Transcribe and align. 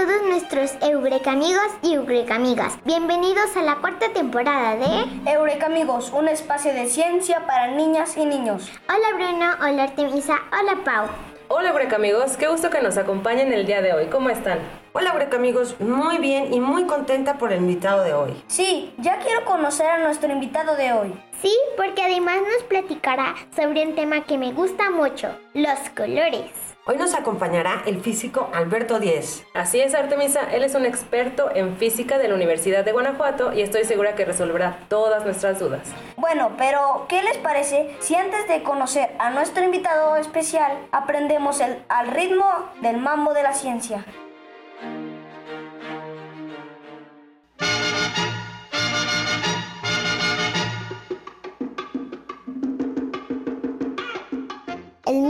Todos 0.00 0.22
nuestros 0.22 0.72
Eureka 0.80 1.32
amigos 1.32 1.66
y 1.82 1.92
Eureka 1.92 2.36
amigas. 2.36 2.78
Bienvenidos 2.86 3.54
a 3.54 3.62
la 3.62 3.76
cuarta 3.76 4.10
temporada 4.14 4.76
de 4.76 5.30
Eureka 5.30 5.66
amigos, 5.66 6.10
un 6.14 6.26
espacio 6.26 6.72
de 6.72 6.86
ciencia 6.86 7.46
para 7.46 7.66
niñas 7.68 8.16
y 8.16 8.24
niños. 8.24 8.70
Hola 8.88 9.08
Bruno, 9.14 9.46
hola 9.60 9.82
Artemisa, 9.82 10.38
hola 10.58 10.82
Pau. 10.86 11.06
Hola 11.48 11.68
Eureka 11.68 11.96
amigos, 11.96 12.38
qué 12.38 12.48
gusto 12.48 12.70
que 12.70 12.80
nos 12.80 12.96
acompañen 12.96 13.52
el 13.52 13.66
día 13.66 13.82
de 13.82 13.92
hoy. 13.92 14.06
¿Cómo 14.06 14.30
están? 14.30 14.60
Hola 14.92 15.10
Eureka 15.10 15.36
amigos, 15.36 15.76
muy 15.78 16.18
bien 16.18 16.52
y 16.52 16.58
muy 16.58 16.84
contenta 16.86 17.38
por 17.38 17.52
el 17.52 17.60
invitado 17.60 18.02
de 18.02 18.12
hoy. 18.12 18.42
Sí, 18.48 18.92
ya 18.98 19.20
quiero 19.20 19.44
conocer 19.44 19.86
a 19.86 19.98
nuestro 19.98 20.32
invitado 20.32 20.74
de 20.74 20.92
hoy. 20.92 21.14
Sí, 21.40 21.56
porque 21.76 22.02
además 22.02 22.38
nos 22.42 22.64
platicará 22.64 23.36
sobre 23.54 23.86
un 23.86 23.94
tema 23.94 24.24
que 24.24 24.36
me 24.36 24.50
gusta 24.52 24.90
mucho, 24.90 25.28
los 25.54 25.78
colores. 25.96 26.50
Hoy 26.86 26.96
nos 26.96 27.14
acompañará 27.14 27.84
el 27.86 28.00
físico 28.00 28.50
Alberto 28.52 28.98
Díez. 28.98 29.44
Así 29.54 29.80
es, 29.80 29.94
Artemisa, 29.94 30.40
él 30.50 30.64
es 30.64 30.74
un 30.74 30.84
experto 30.84 31.54
en 31.54 31.76
física 31.76 32.18
de 32.18 32.26
la 32.26 32.34
Universidad 32.34 32.84
de 32.84 32.90
Guanajuato 32.90 33.52
y 33.52 33.60
estoy 33.60 33.84
segura 33.84 34.16
que 34.16 34.24
resolverá 34.24 34.80
todas 34.88 35.24
nuestras 35.24 35.60
dudas. 35.60 35.82
Bueno, 36.16 36.50
pero 36.58 37.06
¿qué 37.08 37.22
les 37.22 37.36
parece 37.36 37.94
si 38.00 38.16
antes 38.16 38.48
de 38.48 38.64
conocer 38.64 39.14
a 39.20 39.30
nuestro 39.30 39.62
invitado 39.62 40.16
especial 40.16 40.72
aprendemos 40.90 41.60
el, 41.60 41.80
al 41.88 42.08
ritmo 42.08 42.44
del 42.80 42.96
mambo 42.96 43.34
de 43.34 43.44
la 43.44 43.52
ciencia? 43.52 44.04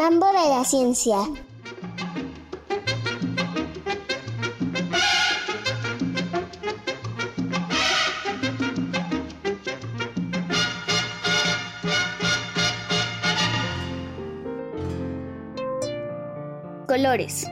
Mambo 0.01 0.29
de 0.29 0.49
la 0.49 0.65
ciencia. 0.65 1.19
Colores. 16.89 17.47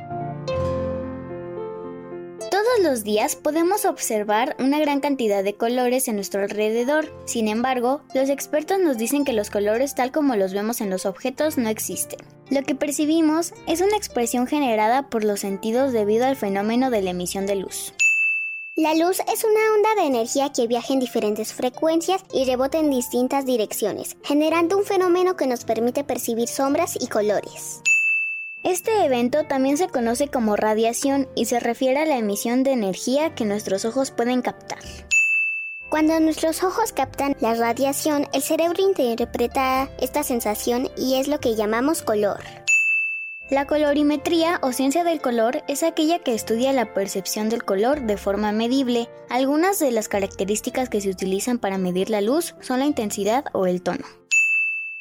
Todos 2.50 2.62
los 2.82 3.04
días 3.04 3.36
podemos 3.36 3.84
observar 3.84 4.56
una 4.58 4.80
gran 4.80 5.00
cantidad 5.00 5.44
de 5.44 5.54
colores 5.54 6.08
en 6.08 6.14
nuestro 6.14 6.40
alrededor. 6.40 7.12
Sin 7.26 7.46
embargo, 7.46 8.00
los 8.14 8.30
expertos 8.30 8.78
nos 8.80 8.96
dicen 8.96 9.26
que 9.26 9.34
los 9.34 9.50
colores 9.50 9.94
tal 9.94 10.12
como 10.12 10.34
los 10.34 10.54
vemos 10.54 10.80
en 10.80 10.88
los 10.88 11.04
objetos 11.04 11.58
no 11.58 11.68
existen. 11.68 12.37
Lo 12.50 12.62
que 12.62 12.74
percibimos 12.74 13.52
es 13.66 13.80
una 13.80 13.96
expresión 13.96 14.46
generada 14.46 15.10
por 15.10 15.24
los 15.24 15.40
sentidos 15.40 15.92
debido 15.92 16.26
al 16.26 16.36
fenómeno 16.36 16.90
de 16.90 17.02
la 17.02 17.10
emisión 17.10 17.46
de 17.46 17.56
luz. 17.56 17.92
La 18.74 18.94
luz 18.94 19.18
es 19.32 19.44
una 19.44 19.74
onda 19.74 20.00
de 20.00 20.06
energía 20.06 20.52
que 20.52 20.66
viaja 20.66 20.94
en 20.94 21.00
diferentes 21.00 21.52
frecuencias 21.52 22.22
y 22.32 22.44
rebota 22.44 22.78
en 22.78 22.90
distintas 22.90 23.44
direcciones, 23.44 24.16
generando 24.22 24.78
un 24.78 24.84
fenómeno 24.84 25.36
que 25.36 25.48
nos 25.48 25.64
permite 25.64 26.04
percibir 26.04 26.46
sombras 26.48 26.96
y 26.98 27.08
colores. 27.08 27.82
Este 28.62 29.04
evento 29.04 29.44
también 29.44 29.76
se 29.76 29.88
conoce 29.88 30.28
como 30.28 30.56
radiación 30.56 31.28
y 31.34 31.46
se 31.46 31.60
refiere 31.60 32.00
a 32.00 32.06
la 32.06 32.18
emisión 32.18 32.62
de 32.62 32.72
energía 32.72 33.34
que 33.34 33.44
nuestros 33.44 33.84
ojos 33.84 34.10
pueden 34.10 34.42
captar. 34.42 34.78
Cuando 35.90 36.20
nuestros 36.20 36.62
ojos 36.62 36.92
captan 36.92 37.34
la 37.40 37.54
radiación, 37.54 38.26
el 38.34 38.42
cerebro 38.42 38.82
interpreta 38.82 39.88
esta 39.98 40.22
sensación 40.22 40.90
y 40.98 41.14
es 41.14 41.28
lo 41.28 41.40
que 41.40 41.54
llamamos 41.54 42.02
color. 42.02 42.40
La 43.48 43.66
colorimetría 43.66 44.60
o 44.62 44.72
ciencia 44.72 45.02
del 45.02 45.22
color 45.22 45.62
es 45.66 45.82
aquella 45.82 46.18
que 46.18 46.34
estudia 46.34 46.74
la 46.74 46.92
percepción 46.92 47.48
del 47.48 47.64
color 47.64 48.02
de 48.02 48.18
forma 48.18 48.52
medible. 48.52 49.08
Algunas 49.30 49.78
de 49.78 49.90
las 49.90 50.08
características 50.08 50.90
que 50.90 51.00
se 51.00 51.08
utilizan 51.08 51.58
para 51.58 51.78
medir 51.78 52.10
la 52.10 52.20
luz 52.20 52.54
son 52.60 52.80
la 52.80 52.84
intensidad 52.84 53.46
o 53.52 53.66
el 53.66 53.80
tono. 53.80 54.04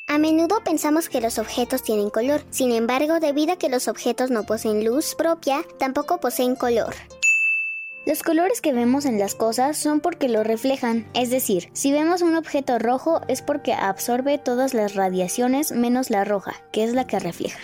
A 0.08 0.18
menudo 0.20 0.62
pensamos 0.64 1.10
que 1.10 1.20
los 1.20 1.38
objetos 1.38 1.84
tienen 1.84 2.10
color, 2.10 2.42
sin 2.50 2.72
embargo, 2.72 3.20
debido 3.20 3.52
a 3.52 3.58
que 3.58 3.68
los 3.68 3.90
objetos 3.90 4.32
no 4.32 4.46
poseen 4.46 4.86
luz 4.86 5.16
propia, 5.16 5.66
tampoco 5.80 6.22
poseen 6.22 6.56
color. 6.56 6.96
Los 8.08 8.24
colores 8.24 8.62
que 8.62 8.72
vemos 8.72 9.04
en 9.04 9.20
las 9.20 9.36
cosas 9.36 9.76
son 9.76 10.00
porque 10.00 10.30
lo 10.30 10.42
reflejan, 10.42 11.06
es 11.14 11.30
decir, 11.30 11.68
si 11.74 11.92
vemos 11.92 12.22
un 12.22 12.38
objeto 12.38 12.80
rojo 12.80 13.20
es 13.28 13.42
porque 13.42 13.74
absorbe 13.74 14.38
todas 14.38 14.74
las 14.74 14.96
radiaciones 14.96 15.74
menos 15.74 16.10
la 16.10 16.24
roja, 16.24 16.54
que 16.72 16.86
es 16.86 16.94
la 16.94 17.06
que 17.06 17.20
refleja. 17.20 17.60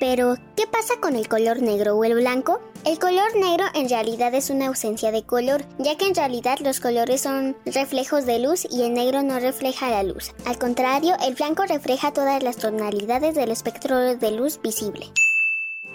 Pero, 0.00 0.34
¿qué 0.56 0.66
pasa 0.66 0.94
con 1.00 1.14
el 1.14 1.28
color 1.28 1.62
negro 1.62 1.96
o 1.96 2.02
el 2.02 2.16
blanco? 2.16 2.60
El 2.84 2.98
color 2.98 3.36
negro 3.36 3.66
en 3.76 3.88
realidad 3.88 4.34
es 4.34 4.50
una 4.50 4.66
ausencia 4.66 5.12
de 5.12 5.22
color, 5.22 5.64
ya 5.78 5.96
que 5.96 6.08
en 6.08 6.16
realidad 6.16 6.58
los 6.58 6.80
colores 6.80 7.20
son 7.20 7.56
reflejos 7.64 8.26
de 8.26 8.40
luz 8.40 8.66
y 8.68 8.82
el 8.82 8.92
negro 8.92 9.22
no 9.22 9.38
refleja 9.38 9.88
la 9.88 10.02
luz. 10.02 10.32
Al 10.46 10.58
contrario, 10.58 11.14
el 11.24 11.34
blanco 11.34 11.64
refleja 11.64 12.12
todas 12.12 12.42
las 12.42 12.56
tonalidades 12.56 13.36
del 13.36 13.52
espectro 13.52 14.16
de 14.16 14.30
luz 14.32 14.60
visible. 14.60 15.06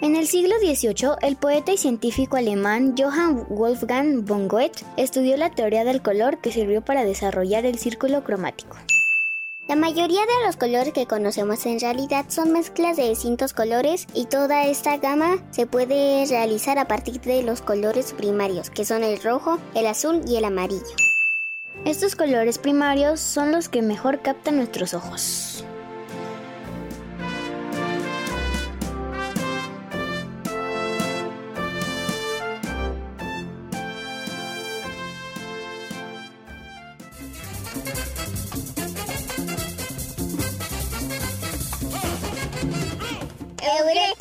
En 0.02 0.16
el 0.16 0.26
siglo 0.28 0.54
XVIII, 0.58 1.16
el 1.20 1.36
poeta 1.36 1.72
y 1.72 1.76
científico 1.76 2.38
alemán 2.38 2.94
Johann 2.96 3.44
Wolfgang 3.50 4.24
von 4.24 4.48
Goethe 4.48 4.82
estudió 4.96 5.36
la 5.36 5.50
teoría 5.50 5.84
del 5.84 6.00
color 6.00 6.38
que 6.38 6.50
sirvió 6.50 6.80
para 6.80 7.04
desarrollar 7.04 7.66
el 7.66 7.78
círculo 7.78 8.24
cromático. 8.24 8.78
La 9.68 9.76
mayoría 9.76 10.22
de 10.22 10.46
los 10.46 10.56
colores 10.56 10.94
que 10.94 11.04
conocemos 11.04 11.66
en 11.66 11.78
realidad 11.78 12.24
son 12.28 12.50
mezclas 12.50 12.96
de 12.96 13.10
distintos 13.10 13.52
colores 13.52 14.06
y 14.14 14.24
toda 14.24 14.64
esta 14.64 14.96
gama 14.96 15.36
se 15.50 15.66
puede 15.66 16.24
realizar 16.24 16.78
a 16.78 16.88
partir 16.88 17.20
de 17.20 17.42
los 17.42 17.60
colores 17.60 18.14
primarios, 18.14 18.70
que 18.70 18.86
son 18.86 19.04
el 19.04 19.22
rojo, 19.22 19.58
el 19.74 19.86
azul 19.86 20.22
y 20.26 20.36
el 20.36 20.46
amarillo. 20.46 20.96
Estos 21.84 22.16
colores 22.16 22.56
primarios 22.56 23.20
son 23.20 23.52
los 23.52 23.68
que 23.68 23.82
mejor 23.82 24.22
captan 24.22 24.56
nuestros 24.56 24.94
ojos. 24.94 25.62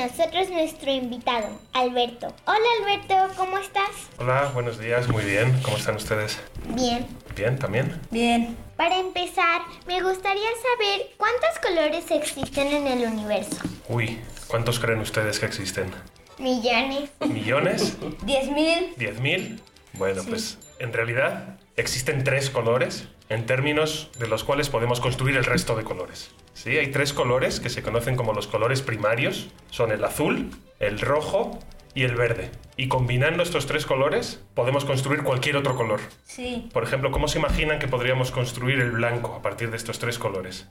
Nosotros 0.00 0.48
nuestro 0.48 0.90
invitado, 0.90 1.60
Alberto. 1.74 2.34
Hola 2.46 2.66
Alberto, 2.80 3.34
¿cómo 3.36 3.58
estás? 3.58 3.90
Hola, 4.16 4.50
buenos 4.54 4.78
días, 4.78 5.06
muy 5.08 5.22
bien. 5.22 5.60
¿Cómo 5.62 5.76
están 5.76 5.96
ustedes? 5.96 6.38
Bien. 6.68 7.06
Bien, 7.36 7.58
también. 7.58 8.00
Bien. 8.10 8.56
Para 8.78 8.96
empezar, 8.96 9.60
me 9.86 10.00
gustaría 10.02 10.48
saber 10.62 11.06
cuántos 11.18 11.50
colores 11.62 12.10
existen 12.10 12.68
en 12.68 12.86
el 12.86 13.12
universo. 13.12 13.58
Uy, 13.90 14.18
¿cuántos 14.46 14.80
creen 14.80 15.00
ustedes 15.00 15.38
que 15.38 15.44
existen? 15.44 15.92
Millones. 16.38 17.10
¿Millones? 17.20 17.98
¿Diez 18.22 18.50
mil? 18.50 18.94
¿Diez 18.96 19.20
mil? 19.20 19.60
Bueno, 19.94 20.22
pues 20.28 20.58
en 20.78 20.92
realidad 20.92 21.58
existen 21.76 22.24
tres 22.24 22.50
colores 22.50 23.08
en 23.28 23.46
términos 23.46 24.10
de 24.18 24.28
los 24.28 24.44
cuales 24.44 24.68
podemos 24.68 25.00
construir 25.00 25.36
el 25.36 25.44
resto 25.44 25.76
de 25.76 25.84
colores. 25.84 26.30
Sí, 26.54 26.76
hay 26.76 26.90
tres 26.90 27.12
colores 27.12 27.60
que 27.60 27.70
se 27.70 27.82
conocen 27.82 28.16
como 28.16 28.32
los 28.32 28.46
colores 28.46 28.82
primarios. 28.82 29.48
Son 29.70 29.92
el 29.92 30.04
azul, 30.04 30.50
el 30.78 31.00
rojo 31.00 31.58
y 31.94 32.04
el 32.04 32.14
verde. 32.14 32.50
Y 32.76 32.88
combinando 32.88 33.42
estos 33.42 33.66
tres 33.66 33.86
colores 33.86 34.40
podemos 34.54 34.84
construir 34.84 35.22
cualquier 35.22 35.56
otro 35.56 35.76
color. 35.76 36.00
Sí. 36.24 36.68
Por 36.72 36.82
ejemplo, 36.82 37.10
¿cómo 37.10 37.28
se 37.28 37.38
imaginan 37.38 37.78
que 37.78 37.88
podríamos 37.88 38.30
construir 38.30 38.80
el 38.80 38.92
blanco 38.92 39.34
a 39.34 39.42
partir 39.42 39.70
de 39.70 39.76
estos 39.76 39.98
tres 39.98 40.18
colores? 40.18 40.66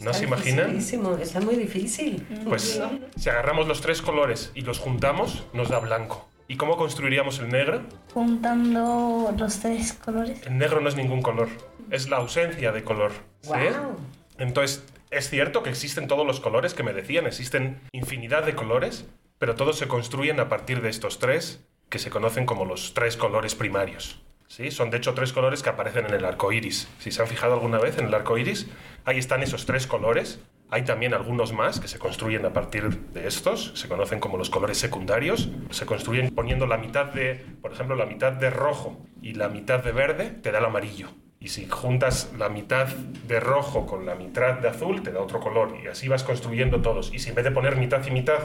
¿No 0.00 0.12
se 0.12 0.24
imaginan? 0.24 0.76
Está 0.76 1.40
muy 1.40 1.56
difícil. 1.56 2.26
Pues 2.46 2.80
si 3.16 3.30
agarramos 3.30 3.66
los 3.66 3.80
tres 3.80 4.02
colores 4.02 4.52
y 4.54 4.60
los 4.60 4.78
juntamos, 4.78 5.44
nos 5.52 5.70
da 5.70 5.78
blanco. 5.78 6.28
¿Y 6.46 6.56
cómo 6.56 6.76
construiríamos 6.76 7.38
el 7.38 7.48
negro? 7.48 7.82
Juntando 8.12 9.34
los 9.38 9.60
tres 9.60 9.94
colores. 9.94 10.46
El 10.46 10.58
negro 10.58 10.80
no 10.80 10.88
es 10.88 10.96
ningún 10.96 11.22
color, 11.22 11.48
es 11.90 12.10
la 12.10 12.18
ausencia 12.18 12.70
de 12.72 12.84
color. 12.84 13.12
¿sí? 13.40 13.48
Guau. 13.48 13.96
Entonces, 14.38 14.84
es 15.10 15.30
cierto 15.30 15.62
que 15.62 15.70
existen 15.70 16.06
todos 16.06 16.26
los 16.26 16.40
colores 16.40 16.74
que 16.74 16.82
me 16.82 16.92
decían, 16.92 17.26
existen 17.26 17.80
infinidad 17.92 18.44
de 18.44 18.54
colores, 18.54 19.06
pero 19.38 19.54
todos 19.54 19.78
se 19.78 19.88
construyen 19.88 20.40
a 20.40 20.48
partir 20.48 20.82
de 20.82 20.90
estos 20.90 21.18
tres, 21.18 21.64
que 21.88 21.98
se 21.98 22.10
conocen 22.10 22.46
como 22.46 22.64
los 22.64 22.94
tres 22.94 23.16
colores 23.16 23.54
primarios. 23.54 24.20
¿Sí? 24.48 24.70
Son 24.70 24.90
de 24.90 24.98
hecho 24.98 25.14
tres 25.14 25.32
colores 25.32 25.62
que 25.62 25.70
aparecen 25.70 26.06
en 26.06 26.14
el 26.14 26.24
arco 26.24 26.52
iris. 26.52 26.88
Si 26.98 27.10
se 27.10 27.22
han 27.22 27.28
fijado 27.28 27.54
alguna 27.54 27.78
vez 27.78 27.98
en 27.98 28.06
el 28.06 28.14
arco 28.14 28.36
iris, 28.36 28.66
ahí 29.04 29.18
están 29.18 29.42
esos 29.42 29.66
tres 29.66 29.86
colores. 29.86 30.40
Hay 30.74 30.82
también 30.82 31.14
algunos 31.14 31.52
más 31.52 31.78
que 31.78 31.86
se 31.86 32.00
construyen 32.00 32.44
a 32.46 32.52
partir 32.52 32.90
de 33.12 33.28
estos, 33.28 33.70
se 33.76 33.86
conocen 33.86 34.18
como 34.18 34.36
los 34.36 34.50
colores 34.50 34.76
secundarios. 34.76 35.48
Se 35.70 35.86
construyen 35.86 36.34
poniendo 36.34 36.66
la 36.66 36.78
mitad 36.78 37.06
de, 37.12 37.36
por 37.62 37.70
ejemplo, 37.70 37.94
la 37.94 38.06
mitad 38.06 38.32
de 38.32 38.50
rojo 38.50 39.00
y 39.22 39.34
la 39.34 39.48
mitad 39.48 39.84
de 39.84 39.92
verde, 39.92 40.30
te 40.30 40.50
da 40.50 40.58
el 40.58 40.64
amarillo. 40.64 41.10
Y 41.38 41.50
si 41.50 41.68
juntas 41.68 42.32
la 42.40 42.48
mitad 42.48 42.88
de 42.88 43.38
rojo 43.38 43.86
con 43.86 44.04
la 44.04 44.16
mitad 44.16 44.54
de 44.58 44.66
azul, 44.66 45.00
te 45.04 45.12
da 45.12 45.20
otro 45.20 45.38
color. 45.38 45.78
Y 45.80 45.86
así 45.86 46.08
vas 46.08 46.24
construyendo 46.24 46.82
todos. 46.82 47.14
Y 47.14 47.20
si 47.20 47.28
en 47.28 47.36
vez 47.36 47.44
de 47.44 47.52
poner 47.52 47.76
mitad 47.76 48.04
y 48.04 48.10
mitad, 48.10 48.40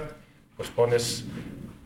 pues 0.56 0.70
pones 0.70 1.26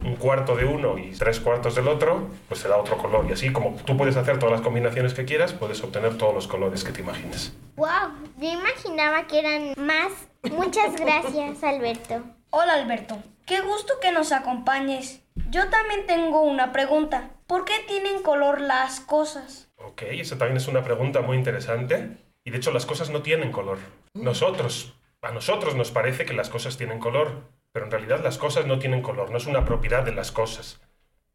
un 0.03 0.15
cuarto 0.15 0.55
de 0.55 0.65
uno 0.65 0.97
y 0.97 1.11
tres 1.11 1.39
cuartos 1.39 1.75
del 1.75 1.87
otro, 1.87 2.27
pues 2.47 2.63
da 2.63 2.77
otro 2.77 2.97
color. 2.97 3.25
Y 3.29 3.33
así 3.33 3.51
como 3.51 3.75
tú 3.85 3.97
puedes 3.97 4.17
hacer 4.17 4.39
todas 4.39 4.53
las 4.53 4.61
combinaciones 4.61 5.13
que 5.13 5.25
quieras, 5.25 5.53
puedes 5.53 5.81
obtener 5.83 6.17
todos 6.17 6.33
los 6.33 6.47
colores 6.47 6.83
que 6.83 6.91
te 6.91 7.01
imagines. 7.01 7.55
¡Wow! 7.75 8.11
Yo 8.37 8.49
imaginaba 8.51 9.27
que 9.27 9.39
eran 9.39 9.73
más. 9.77 10.11
Muchas 10.51 10.95
gracias, 10.99 11.63
Alberto. 11.63 12.21
Hola 12.49 12.73
Alberto, 12.73 13.17
qué 13.45 13.61
gusto 13.61 13.95
que 14.01 14.11
nos 14.11 14.31
acompañes. 14.31 15.21
Yo 15.49 15.69
también 15.69 16.05
tengo 16.05 16.41
una 16.43 16.71
pregunta. 16.71 17.31
¿Por 17.47 17.65
qué 17.65 17.73
tienen 17.87 18.21
color 18.21 18.61
las 18.61 18.99
cosas? 18.99 19.71
Ok, 19.77 20.03
esa 20.03 20.37
también 20.37 20.57
es 20.57 20.67
una 20.67 20.83
pregunta 20.83 21.21
muy 21.21 21.37
interesante. 21.37 22.17
Y 22.43 22.51
de 22.51 22.57
hecho 22.57 22.71
las 22.71 22.85
cosas 22.85 23.09
no 23.09 23.21
tienen 23.21 23.51
color. 23.51 23.79
Nosotros, 24.13 24.93
a 25.21 25.31
nosotros 25.31 25.75
nos 25.75 25.91
parece 25.91 26.25
que 26.25 26.33
las 26.33 26.49
cosas 26.49 26.77
tienen 26.77 26.99
color, 26.99 27.43
pero 27.73 27.85
en 27.85 27.91
realidad 27.91 28.23
las 28.23 28.37
cosas 28.37 28.65
no 28.65 28.79
tienen 28.79 29.01
color, 29.01 29.31
no 29.31 29.37
es 29.37 29.47
una 29.47 29.65
propiedad 29.65 30.05
de 30.05 30.13
las 30.13 30.31
cosas. 30.31 30.79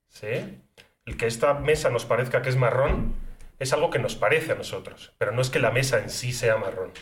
¿Sí? 0.06 0.62
El 1.04 1.16
que 1.18 1.26
esta 1.26 1.54
mesa 1.54 1.90
nos 1.90 2.06
parezca 2.06 2.40
que 2.40 2.48
es 2.48 2.56
marrón 2.56 3.14
es 3.58 3.72
algo 3.72 3.90
que 3.90 3.98
nos 3.98 4.14
parece 4.14 4.52
a 4.52 4.54
nosotros, 4.54 5.12
pero 5.18 5.32
no 5.32 5.42
es 5.42 5.50
que 5.50 5.58
la 5.58 5.72
mesa 5.72 5.98
en 5.98 6.08
sí 6.08 6.32
sea 6.32 6.56
marrón. 6.56 6.92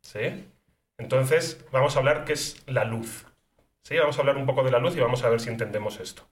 ¿Sí? 0.00 0.48
Entonces, 0.96 1.66
vamos 1.72 1.96
a 1.96 1.98
hablar 1.98 2.24
qué 2.24 2.32
es 2.32 2.62
la 2.66 2.84
luz. 2.84 3.26
¿Sí? 3.82 3.98
Vamos 3.98 4.16
a 4.16 4.20
hablar 4.20 4.36
un 4.36 4.46
poco 4.46 4.62
de 4.62 4.70
la 4.70 4.78
luz 4.78 4.96
y 4.96 5.00
vamos 5.00 5.24
a 5.24 5.28
ver 5.28 5.40
si 5.40 5.50
entendemos 5.50 5.98
esto. 5.98 6.28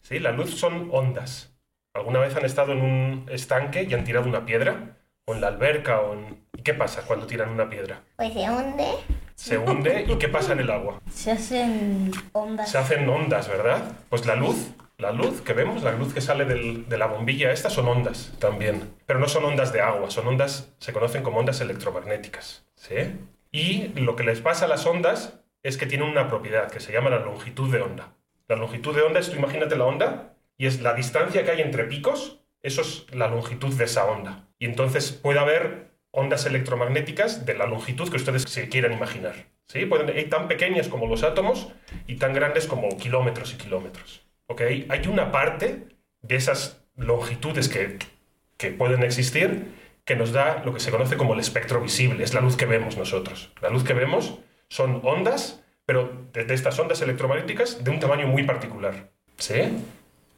¿Sí? 0.00 0.18
La 0.18 0.32
luz 0.32 0.58
son 0.58 0.88
ondas. 0.92 1.54
¿Alguna 1.92 2.20
vez 2.20 2.34
han 2.36 2.46
estado 2.46 2.72
en 2.72 2.80
un 2.80 3.26
estanque 3.30 3.82
y 3.82 3.92
han 3.92 4.04
tirado 4.04 4.26
una 4.26 4.46
piedra? 4.46 4.96
¿O 5.32 5.34
en 5.34 5.40
la 5.40 5.48
alberca? 5.48 6.00
O 6.00 6.12
en... 6.12 6.42
¿Y 6.56 6.62
qué 6.62 6.74
pasa 6.74 7.02
cuando 7.06 7.26
tiran 7.26 7.48
una 7.48 7.68
piedra? 7.68 8.02
Pues 8.16 8.34
se 8.34 8.50
hunde. 8.50 8.86
Se 9.34 9.58
hunde 9.58 10.04
y 10.06 10.16
¿qué 10.18 10.28
pasa 10.28 10.52
en 10.52 10.60
el 10.60 10.70
agua? 10.70 11.00
Se 11.10 11.32
hacen 11.32 12.10
ondas. 12.32 12.70
Se 12.70 12.78
hacen 12.78 13.08
ondas, 13.08 13.48
¿verdad? 13.48 13.80
Pues 14.10 14.26
la 14.26 14.36
luz, 14.36 14.68
la 14.98 15.10
luz 15.10 15.40
que 15.40 15.54
vemos, 15.54 15.82
la 15.82 15.92
luz 15.92 16.12
que 16.12 16.20
sale 16.20 16.44
del- 16.44 16.86
de 16.88 16.98
la 16.98 17.06
bombilla 17.06 17.50
esta 17.50 17.70
son 17.70 17.88
ondas 17.88 18.34
también. 18.38 18.94
Pero 19.06 19.18
no 19.18 19.26
son 19.26 19.44
ondas 19.46 19.72
de 19.72 19.80
agua, 19.80 20.10
son 20.10 20.28
ondas, 20.28 20.72
se 20.78 20.92
conocen 20.92 21.22
como 21.22 21.38
ondas 21.40 21.60
electromagnéticas. 21.62 22.66
¿Sí? 22.76 23.16
Y 23.50 23.88
lo 23.98 24.14
que 24.14 24.24
les 24.24 24.40
pasa 24.40 24.66
a 24.66 24.68
las 24.68 24.84
ondas 24.86 25.40
es 25.62 25.76
que 25.78 25.86
tienen 25.86 26.08
una 26.08 26.28
propiedad 26.28 26.70
que 26.70 26.80
se 26.80 26.92
llama 26.92 27.08
la 27.10 27.20
longitud 27.20 27.72
de 27.72 27.80
onda. 27.80 28.12
La 28.48 28.56
longitud 28.56 28.94
de 28.94 29.02
onda 29.02 29.18
es, 29.20 29.30
tú 29.30 29.36
imagínate 29.38 29.76
la 29.76 29.84
onda, 29.86 30.34
y 30.58 30.66
es 30.66 30.82
la 30.82 30.94
distancia 30.94 31.42
que 31.44 31.50
hay 31.52 31.62
entre 31.62 31.84
picos, 31.84 32.40
eso 32.62 32.82
es 32.82 33.06
la 33.12 33.28
longitud 33.28 33.72
de 33.74 33.84
esa 33.84 34.06
onda. 34.06 34.48
Y 34.58 34.66
entonces 34.66 35.12
puede 35.12 35.38
haber 35.38 35.92
ondas 36.12 36.46
electromagnéticas 36.46 37.44
de 37.46 37.54
la 37.54 37.66
longitud 37.66 38.08
que 38.10 38.16
ustedes 38.16 38.42
se 38.42 38.68
quieran 38.68 38.92
imaginar. 38.92 39.34
¿Sí? 39.66 39.86
Pueden 39.86 40.16
ir 40.16 40.28
tan 40.28 40.48
pequeñas 40.48 40.88
como 40.88 41.06
los 41.06 41.22
átomos 41.22 41.72
y 42.06 42.16
tan 42.16 42.34
grandes 42.34 42.66
como 42.66 42.96
kilómetros 42.98 43.54
y 43.54 43.56
kilómetros. 43.56 44.22
¿Ok? 44.46 44.62
Hay 44.88 45.06
una 45.08 45.32
parte 45.32 45.88
de 46.20 46.36
esas 46.36 46.84
longitudes 46.96 47.68
que, 47.68 47.98
que 48.58 48.70
pueden 48.70 49.02
existir 49.02 49.80
que 50.04 50.16
nos 50.16 50.32
da 50.32 50.62
lo 50.64 50.74
que 50.74 50.80
se 50.80 50.90
conoce 50.90 51.16
como 51.16 51.34
el 51.34 51.40
espectro 51.40 51.80
visible, 51.80 52.24
es 52.24 52.34
la 52.34 52.40
luz 52.40 52.56
que 52.56 52.66
vemos 52.66 52.96
nosotros. 52.96 53.52
La 53.60 53.70
luz 53.70 53.84
que 53.84 53.94
vemos 53.94 54.38
son 54.68 55.00
ondas, 55.04 55.64
pero 55.86 56.26
de, 56.32 56.44
de 56.44 56.54
estas 56.54 56.78
ondas 56.78 57.00
electromagnéticas 57.02 57.82
de 57.84 57.90
un 57.90 58.00
tamaño 58.00 58.26
muy 58.26 58.42
particular. 58.42 59.10
¿Sí? 59.36 59.72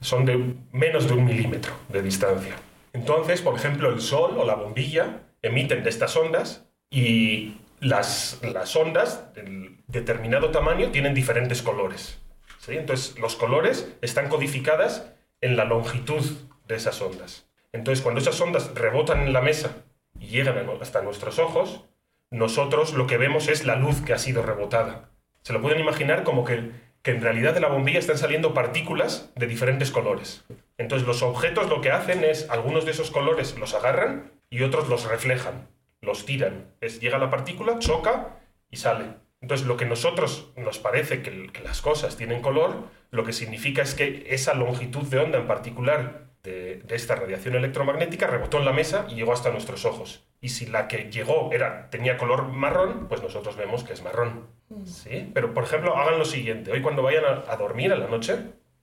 Son 0.04 0.26
de 0.26 0.54
menos 0.70 1.08
de 1.08 1.14
un 1.14 1.24
milímetro 1.24 1.72
de 1.88 2.02
distancia. 2.02 2.56
Entonces, 2.92 3.40
por 3.40 3.54
ejemplo, 3.56 3.88
el 3.88 4.02
sol 4.02 4.36
o 4.36 4.44
la 4.44 4.54
bombilla 4.54 5.22
emiten 5.40 5.82
de 5.82 5.88
estas 5.88 6.14
ondas 6.14 6.66
y 6.90 7.56
las, 7.80 8.38
las 8.42 8.76
ondas 8.76 9.32
de 9.34 9.78
determinado 9.86 10.50
tamaño 10.50 10.90
tienen 10.90 11.14
diferentes 11.14 11.62
colores. 11.62 12.20
Entonces, 12.68 13.18
los 13.18 13.34
colores 13.36 13.96
están 14.02 14.28
codificadas 14.28 15.10
en 15.40 15.56
la 15.56 15.64
longitud 15.64 16.22
de 16.68 16.76
esas 16.76 17.00
ondas. 17.00 17.48
Entonces, 17.72 18.02
cuando 18.02 18.20
esas 18.20 18.38
ondas 18.42 18.72
rebotan 18.74 19.22
en 19.22 19.32
la 19.32 19.40
mesa 19.40 19.84
y 20.20 20.26
llegan 20.26 20.68
hasta 20.82 21.00
nuestros 21.00 21.38
ojos, 21.38 21.86
nosotros 22.30 22.92
lo 22.92 23.06
que 23.06 23.16
vemos 23.16 23.48
es 23.48 23.64
la 23.64 23.76
luz 23.76 24.02
que 24.02 24.12
ha 24.12 24.18
sido 24.18 24.42
rebotada. 24.42 25.08
Se 25.40 25.54
lo 25.54 25.62
pueden 25.62 25.80
imaginar 25.80 26.24
como 26.24 26.44
que, 26.44 26.72
que 27.04 27.10
en 27.10 27.20
realidad 27.20 27.52
de 27.52 27.60
la 27.60 27.68
bombilla 27.68 27.98
están 27.98 28.16
saliendo 28.16 28.54
partículas 28.54 29.30
de 29.36 29.46
diferentes 29.46 29.90
colores. 29.90 30.46
Entonces 30.78 31.06
los 31.06 31.22
objetos 31.22 31.68
lo 31.68 31.82
que 31.82 31.90
hacen 31.90 32.24
es, 32.24 32.48
algunos 32.48 32.86
de 32.86 32.92
esos 32.92 33.10
colores 33.10 33.58
los 33.58 33.74
agarran 33.74 34.32
y 34.48 34.62
otros 34.62 34.88
los 34.88 35.04
reflejan, 35.04 35.68
los 36.00 36.24
tiran. 36.24 36.72
Es, 36.80 37.00
llega 37.00 37.18
la 37.18 37.28
partícula, 37.28 37.78
choca 37.78 38.38
y 38.70 38.78
sale. 38.78 39.04
Entonces 39.42 39.66
lo 39.66 39.76
que 39.76 39.84
nosotros 39.84 40.54
nos 40.56 40.78
parece 40.78 41.20
que, 41.20 41.48
que 41.48 41.62
las 41.62 41.82
cosas 41.82 42.16
tienen 42.16 42.40
color, 42.40 42.88
lo 43.10 43.22
que 43.22 43.34
significa 43.34 43.82
es 43.82 43.94
que 43.94 44.24
esa 44.30 44.54
longitud 44.54 45.02
de 45.02 45.18
onda 45.18 45.38
en 45.38 45.46
particular 45.46 46.30
de, 46.44 46.76
de 46.84 46.94
esta 46.94 47.16
radiación 47.16 47.56
electromagnética 47.56 48.26
rebotó 48.28 48.58
en 48.58 48.66
la 48.66 48.72
mesa 48.72 49.06
y 49.10 49.14
llegó 49.16 49.32
hasta 49.32 49.50
nuestros 49.50 49.84
ojos. 49.84 50.24
Y 50.40 50.50
si 50.50 50.66
la 50.66 50.86
que 50.88 51.10
llegó 51.10 51.50
era, 51.52 51.88
tenía 51.90 52.16
color 52.18 52.48
marrón, 52.48 53.06
pues 53.08 53.22
nosotros 53.22 53.56
vemos 53.56 53.82
que 53.82 53.94
es 53.94 54.02
marrón. 54.02 54.46
¿Sí? 54.84 55.30
Pero, 55.34 55.54
por 55.54 55.64
ejemplo, 55.64 55.96
hagan 55.96 56.18
lo 56.18 56.24
siguiente. 56.24 56.70
Hoy 56.70 56.82
cuando 56.82 57.02
vayan 57.02 57.24
a, 57.24 57.50
a 57.50 57.56
dormir 57.56 57.92
a 57.92 57.96
la 57.96 58.06
noche, 58.08 58.36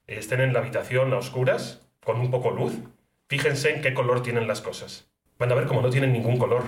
estén 0.06 0.40
en 0.40 0.52
la 0.52 0.58
habitación 0.58 1.12
a 1.12 1.18
oscuras, 1.18 1.86
con 2.04 2.18
un 2.20 2.30
poco 2.30 2.50
luz, 2.50 2.74
fíjense 3.28 3.70
en 3.74 3.80
qué 3.80 3.94
color 3.94 4.22
tienen 4.22 4.48
las 4.48 4.60
cosas. 4.60 5.08
Van 5.38 5.52
a 5.52 5.54
ver 5.54 5.66
como 5.66 5.80
no 5.82 5.90
tienen 5.90 6.12
ningún 6.12 6.36
color. 6.38 6.64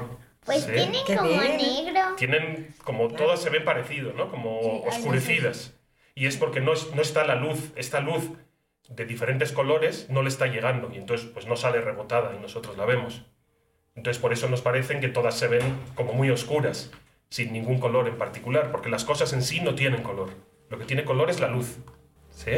Pues 0.46 0.62
¿Sí? 0.64 0.72
tienen 0.72 1.04
Qué 1.06 1.16
como 1.16 1.28
bien. 1.30 1.56
negro. 1.56 2.00
Tienen 2.16 2.74
como 2.84 3.08
todas 3.08 3.40
se 3.42 3.50
ven 3.50 3.64
parecido, 3.64 4.12
¿no? 4.12 4.30
Como 4.30 4.60
oscurecidas. 4.82 5.74
Y 6.14 6.26
es 6.26 6.36
porque 6.36 6.60
no, 6.60 6.72
es- 6.72 6.94
no 6.94 7.02
está 7.02 7.24
la 7.24 7.34
luz, 7.34 7.72
esta 7.76 7.98
luz 8.00 8.30
de 8.88 9.04
diferentes 9.04 9.52
colores 9.52 10.08
no 10.10 10.22
le 10.22 10.28
está 10.28 10.46
llegando 10.46 10.90
y 10.92 10.98
entonces 10.98 11.28
pues 11.32 11.46
no 11.46 11.56
sale 11.56 11.80
rebotada 11.80 12.34
y 12.34 12.40
nosotros 12.40 12.76
la 12.76 12.84
vemos. 12.84 13.22
Entonces 13.94 14.20
por 14.20 14.32
eso 14.32 14.48
nos 14.48 14.62
parecen 14.62 15.00
que 15.00 15.08
todas 15.08 15.36
se 15.38 15.48
ven 15.48 15.62
como 15.94 16.12
muy 16.12 16.30
oscuras, 16.30 16.90
sin 17.30 17.52
ningún 17.52 17.78
color 17.78 18.08
en 18.08 18.18
particular, 18.18 18.70
porque 18.70 18.88
las 18.88 19.04
cosas 19.04 19.32
en 19.32 19.42
sí 19.42 19.60
no 19.60 19.74
tienen 19.74 20.02
color. 20.02 20.30
Lo 20.68 20.78
que 20.78 20.84
tiene 20.84 21.04
color 21.04 21.30
es 21.30 21.40
la 21.40 21.48
luz. 21.48 21.78
¿Sí? 22.30 22.52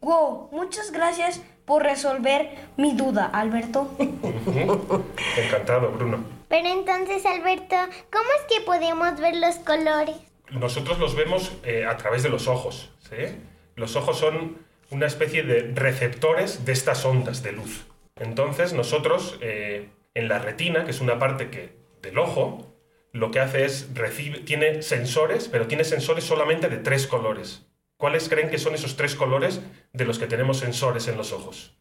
Wow, 0.00 0.48
muchas 0.52 0.92
gracias 0.92 1.42
por 1.64 1.82
resolver 1.82 2.50
mi 2.76 2.96
duda, 2.96 3.26
Alberto. 3.26 3.90
Encantado, 5.36 5.90
Bruno. 5.90 6.24
Pero 6.48 6.68
entonces, 6.68 7.24
Alberto, 7.26 7.76
¿cómo 8.12 8.28
es 8.38 8.56
que 8.56 8.64
podemos 8.64 9.18
ver 9.20 9.36
los 9.36 9.56
colores? 9.56 10.16
nosotros 10.50 10.98
los 10.98 11.14
vemos 11.14 11.52
eh, 11.64 11.84
a 11.84 11.96
través 11.96 12.22
de 12.22 12.28
los 12.28 12.48
ojos. 12.48 12.90
¿sí? 13.08 13.36
Los 13.74 13.96
ojos 13.96 14.18
son 14.18 14.58
una 14.90 15.06
especie 15.06 15.42
de 15.42 15.72
receptores 15.74 16.64
de 16.64 16.72
estas 16.72 17.04
ondas 17.04 17.42
de 17.42 17.52
luz. 17.52 17.86
Entonces 18.16 18.72
nosotros 18.72 19.38
eh, 19.40 19.88
en 20.14 20.28
la 20.28 20.38
retina, 20.38 20.84
que 20.84 20.90
es 20.90 21.00
una 21.00 21.18
parte 21.18 21.50
que, 21.50 21.76
del 22.02 22.18
ojo, 22.18 22.72
lo 23.12 23.30
que 23.30 23.40
hace 23.40 23.64
es 23.64 23.88
recibe, 23.94 24.40
tiene 24.40 24.82
sensores, 24.82 25.48
pero 25.48 25.66
tiene 25.66 25.84
sensores 25.84 26.24
solamente 26.24 26.68
de 26.68 26.78
tres 26.78 27.06
colores. 27.06 27.66
¿Cuáles 27.96 28.28
creen 28.28 28.50
que 28.50 28.58
son 28.58 28.74
esos 28.74 28.96
tres 28.96 29.14
colores 29.14 29.60
de 29.92 30.04
los 30.04 30.18
que 30.18 30.26
tenemos 30.26 30.58
sensores 30.58 31.08
en 31.08 31.16
los 31.16 31.32
ojos? 31.32 31.74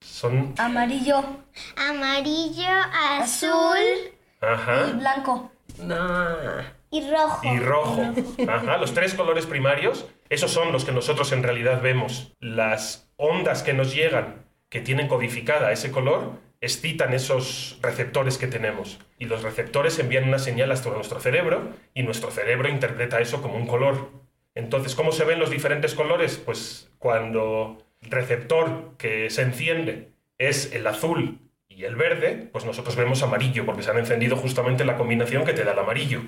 Son... 0.00 0.54
Amarillo 0.58 1.22
Amarillo, 1.76 2.68
azul. 3.20 3.76
y 4.40 4.44
Ajá. 4.44 4.86
blanco. 4.98 5.52
No. 5.78 6.81
Y 6.92 7.00
rojo. 7.10 7.40
y 7.42 7.58
rojo. 7.58 8.02
Ajá, 8.46 8.76
los 8.76 8.92
tres 8.92 9.14
colores 9.14 9.46
primarios, 9.46 10.06
esos 10.28 10.50
son 10.50 10.72
los 10.72 10.84
que 10.84 10.92
nosotros 10.92 11.32
en 11.32 11.42
realidad 11.42 11.80
vemos. 11.80 12.34
Las 12.38 13.10
ondas 13.16 13.62
que 13.62 13.72
nos 13.72 13.94
llegan, 13.94 14.44
que 14.68 14.82
tienen 14.82 15.08
codificada 15.08 15.72
ese 15.72 15.90
color, 15.90 16.32
excitan 16.60 17.14
esos 17.14 17.78
receptores 17.82 18.38
que 18.38 18.46
tenemos. 18.46 18.98
Y 19.18 19.24
los 19.24 19.42
receptores 19.42 19.98
envían 19.98 20.28
una 20.28 20.38
señal 20.38 20.70
hasta 20.70 20.90
nuestro 20.90 21.18
cerebro 21.18 21.70
y 21.94 22.02
nuestro 22.02 22.30
cerebro 22.30 22.68
interpreta 22.68 23.20
eso 23.20 23.42
como 23.42 23.56
un 23.56 23.66
color. 23.66 24.10
Entonces, 24.54 24.94
¿cómo 24.94 25.12
se 25.12 25.24
ven 25.24 25.40
los 25.40 25.50
diferentes 25.50 25.94
colores? 25.94 26.36
Pues 26.36 26.90
cuando 26.98 27.78
el 28.02 28.10
receptor 28.10 28.92
que 28.98 29.30
se 29.30 29.42
enciende 29.42 30.12
es 30.38 30.72
el 30.72 30.86
azul 30.86 31.38
y 31.68 31.84
el 31.84 31.96
verde, 31.96 32.48
pues 32.52 32.64
nosotros 32.64 32.96
vemos 32.96 33.22
amarillo, 33.22 33.64
porque 33.64 33.82
se 33.82 33.90
han 33.90 33.98
encendido 33.98 34.36
justamente 34.36 34.84
la 34.84 34.96
combinación 34.96 35.44
que 35.44 35.54
te 35.54 35.64
da 35.64 35.72
el 35.72 35.78
amarillo. 35.78 36.20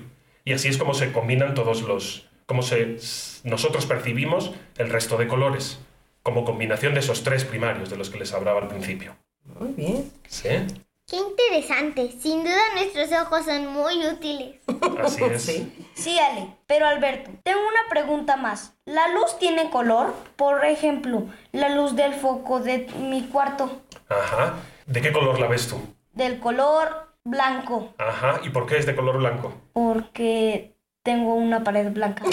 Y 0.45 0.53
así 0.53 0.69
es 0.69 0.77
como 0.77 0.93
se 0.93 1.11
combinan 1.11 1.55
todos 1.55 1.81
los, 1.81 2.27
como 2.45 2.61
se, 2.61 2.97
nosotros 3.43 3.85
percibimos 3.87 4.51
el 4.77 4.89
resto 4.89 5.17
de 5.17 5.27
colores, 5.27 5.79
como 6.21 6.45
combinación 6.45 6.93
de 6.93 6.99
esos 6.99 7.23
tres 7.23 7.43
primarios 7.43 7.89
de 7.89 7.97
los 7.97 8.11
que 8.11 8.19
les 8.19 8.31
hablaba 8.31 8.61
al 8.61 8.67
principio. 8.67 9.15
Muy 9.59 9.73
bien. 9.73 10.11
¿Sí? 10.27 10.49
Qué 11.07 11.17
interesante. 11.17 12.11
Sin 12.19 12.43
duda 12.43 12.61
nuestros 12.73 13.11
ojos 13.11 13.45
son 13.45 13.67
muy 13.67 14.05
útiles. 14.07 14.55
Así 15.03 15.23
es. 15.23 15.41
Sí. 15.41 15.87
Sí, 15.93 16.17
Ale. 16.19 16.47
Pero 16.65 16.87
Alberto, 16.87 17.31
tengo 17.43 17.59
una 17.59 17.89
pregunta 17.89 18.37
más. 18.37 18.73
¿La 18.85 19.07
luz 19.09 19.37
tiene 19.39 19.69
color? 19.69 20.13
Por 20.35 20.65
ejemplo, 20.65 21.27
la 21.51 21.69
luz 21.69 21.95
del 21.95 22.13
foco 22.13 22.59
de 22.59 22.87
mi 22.99 23.23
cuarto. 23.23 23.81
Ajá. 24.09 24.55
¿De 24.87 25.01
qué 25.01 25.11
color 25.11 25.39
la 25.39 25.47
ves 25.47 25.67
tú? 25.67 25.79
Del 26.13 26.39
color 26.39 27.04
blanco. 27.25 27.93
Ajá. 27.97 28.39
¿Y 28.43 28.49
por 28.49 28.65
qué 28.65 28.77
es 28.77 28.85
de 28.85 28.95
color 28.95 29.17
blanco? 29.17 29.53
Porque 29.73 30.75
tengo 31.03 31.33
una 31.33 31.63
pared 31.63 31.91
blanca. 31.91 32.23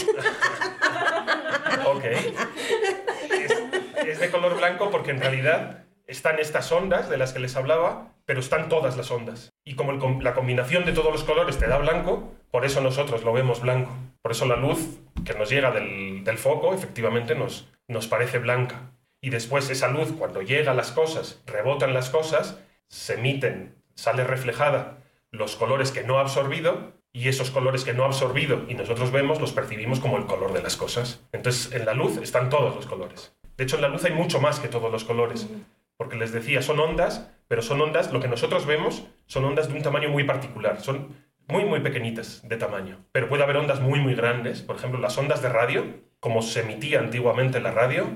Ok. 1.84 2.04
Es, 2.04 3.62
es 4.06 4.20
de 4.20 4.30
color 4.30 4.56
blanco 4.56 4.90
porque 4.90 5.10
en 5.10 5.20
realidad 5.20 5.84
están 6.06 6.38
estas 6.38 6.70
ondas 6.70 7.08
de 7.08 7.16
las 7.16 7.32
que 7.32 7.38
les 7.38 7.56
hablaba, 7.56 8.12
pero 8.24 8.40
están 8.40 8.68
todas 8.68 8.96
las 8.96 9.10
ondas. 9.10 9.50
Y 9.64 9.74
como 9.74 9.92
el 9.92 10.22
la 10.22 10.34
combinación 10.34 10.84
de 10.84 10.92
todos 10.92 11.10
los 11.10 11.24
colores 11.24 11.58
te 11.58 11.66
da 11.66 11.78
blanco, 11.78 12.32
por 12.50 12.64
eso 12.64 12.80
nosotros 12.80 13.24
lo 13.24 13.32
vemos 13.32 13.62
blanco. 13.62 13.90
Por 14.20 14.32
eso 14.32 14.46
la 14.46 14.56
luz 14.56 15.00
que 15.24 15.34
nos 15.34 15.50
llega 15.50 15.70
del, 15.70 16.22
del 16.24 16.38
foco 16.38 16.74
efectivamente 16.74 17.34
nos, 17.34 17.68
nos 17.88 18.06
parece 18.06 18.38
blanca. 18.38 18.92
Y 19.20 19.30
después 19.30 19.70
esa 19.70 19.88
luz, 19.88 20.12
cuando 20.12 20.42
llega 20.42 20.72
a 20.72 20.74
las 20.74 20.92
cosas, 20.92 21.42
rebotan 21.46 21.94
las 21.94 22.10
cosas, 22.10 22.58
se 22.88 23.14
emiten, 23.14 23.81
sale 23.94 24.24
reflejada 24.24 24.98
los 25.30 25.56
colores 25.56 25.90
que 25.90 26.04
no 26.04 26.18
ha 26.18 26.22
absorbido 26.22 26.92
y 27.12 27.28
esos 27.28 27.50
colores 27.50 27.84
que 27.84 27.94
no 27.94 28.04
ha 28.04 28.06
absorbido 28.06 28.64
y 28.68 28.74
nosotros 28.74 29.12
vemos 29.12 29.40
los 29.40 29.52
percibimos 29.52 30.00
como 30.00 30.16
el 30.16 30.26
color 30.26 30.52
de 30.52 30.62
las 30.62 30.76
cosas. 30.76 31.24
Entonces 31.32 31.72
en 31.72 31.86
la 31.86 31.94
luz 31.94 32.18
están 32.18 32.50
todos 32.50 32.74
los 32.74 32.86
colores. 32.86 33.34
De 33.56 33.64
hecho 33.64 33.76
en 33.76 33.82
la 33.82 33.88
luz 33.88 34.04
hay 34.04 34.12
mucho 34.12 34.40
más 34.40 34.60
que 34.60 34.68
todos 34.68 34.90
los 34.90 35.04
colores. 35.04 35.48
Porque 35.96 36.16
les 36.16 36.32
decía, 36.32 36.62
son 36.62 36.80
ondas, 36.80 37.30
pero 37.48 37.62
son 37.62 37.80
ondas, 37.80 38.12
lo 38.12 38.20
que 38.20 38.26
nosotros 38.26 38.66
vemos 38.66 39.04
son 39.26 39.44
ondas 39.44 39.68
de 39.68 39.74
un 39.74 39.82
tamaño 39.82 40.08
muy 40.08 40.24
particular. 40.24 40.80
Son 40.80 41.14
muy, 41.46 41.64
muy 41.64 41.80
pequeñitas 41.80 42.46
de 42.48 42.56
tamaño. 42.56 43.04
Pero 43.12 43.28
puede 43.28 43.44
haber 43.44 43.56
ondas 43.56 43.80
muy, 43.80 44.00
muy 44.00 44.14
grandes. 44.14 44.62
Por 44.62 44.76
ejemplo, 44.76 44.98
las 44.98 45.16
ondas 45.18 45.42
de 45.42 45.48
radio, 45.48 45.84
como 46.18 46.42
se 46.42 46.60
emitía 46.60 46.98
antiguamente 46.98 47.60
la 47.60 47.70
radio, 47.70 48.08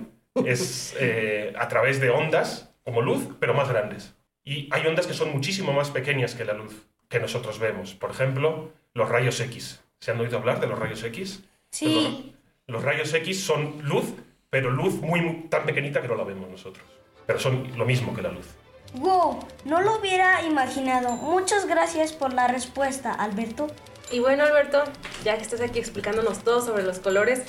es 0.45 0.97
eh, 1.01 1.53
a 1.57 1.69
través 1.69 2.01
de 2.01 2.11
ondas 2.11 2.75
como 2.83 3.03
luz, 3.03 3.29
pero 3.39 3.55
más 3.55 3.69
grandes. 3.69 4.16
Y 4.47 4.69
hay 4.73 4.87
ondas 4.87 5.07
que 5.07 5.13
son 5.13 5.33
muchísimo 5.33 5.73
más 5.75 5.91
pequeñas 5.91 6.35
que 6.35 6.45
la 6.47 6.55
luz 6.55 6.87
que 7.09 7.21
nosotros 7.21 7.59
vemos. 7.59 7.93
Por 7.95 8.13
ejemplo, 8.13 8.71
los 8.95 9.09
rayos 9.09 9.39
X. 9.41 9.81
¿Se 9.99 10.13
han 10.13 10.21
oído 10.21 10.39
hablar 10.39 10.61
de 10.61 10.69
los 10.69 10.79
rayos 10.79 11.03
X? 11.03 11.43
Sí. 11.71 12.35
Los 12.67 12.83
rayos 12.83 13.13
X 13.13 13.45
son 13.45 13.81
luz, 13.83 14.05
pero 14.49 14.71
luz 14.71 14.95
muy, 14.95 15.21
muy- 15.21 15.49
tan 15.51 15.67
pequeñita 15.67 16.01
que 16.01 16.09
no 16.09 16.15
la 16.15 16.25
vemos 16.25 16.49
nosotros. 16.49 16.85
Pero 17.27 17.39
son 17.41 17.77
lo 17.77 17.85
mismo 17.85 18.15
que 18.15 18.23
la 18.23 18.31
luz. 18.31 18.47
Wow, 18.95 19.41
no 19.65 19.83
lo 19.83 19.99
hubiera 19.99 20.41
imaginado. 20.43 21.11
Muchas 21.13 21.67
gracias 21.67 22.13
por 22.13 22.33
la 22.33 22.47
respuesta, 22.47 23.13
Alberto. 23.13 23.67
Y 24.13 24.21
bueno, 24.21 24.45
Alberto, 24.45 24.85
ya 25.25 25.37
que 25.37 25.43
estás 25.43 25.61
aquí 25.61 25.81
explicándonos 25.81 26.45
todo 26.45 26.63
sobre 26.63 26.85
los 26.85 27.01
colores, 27.01 27.43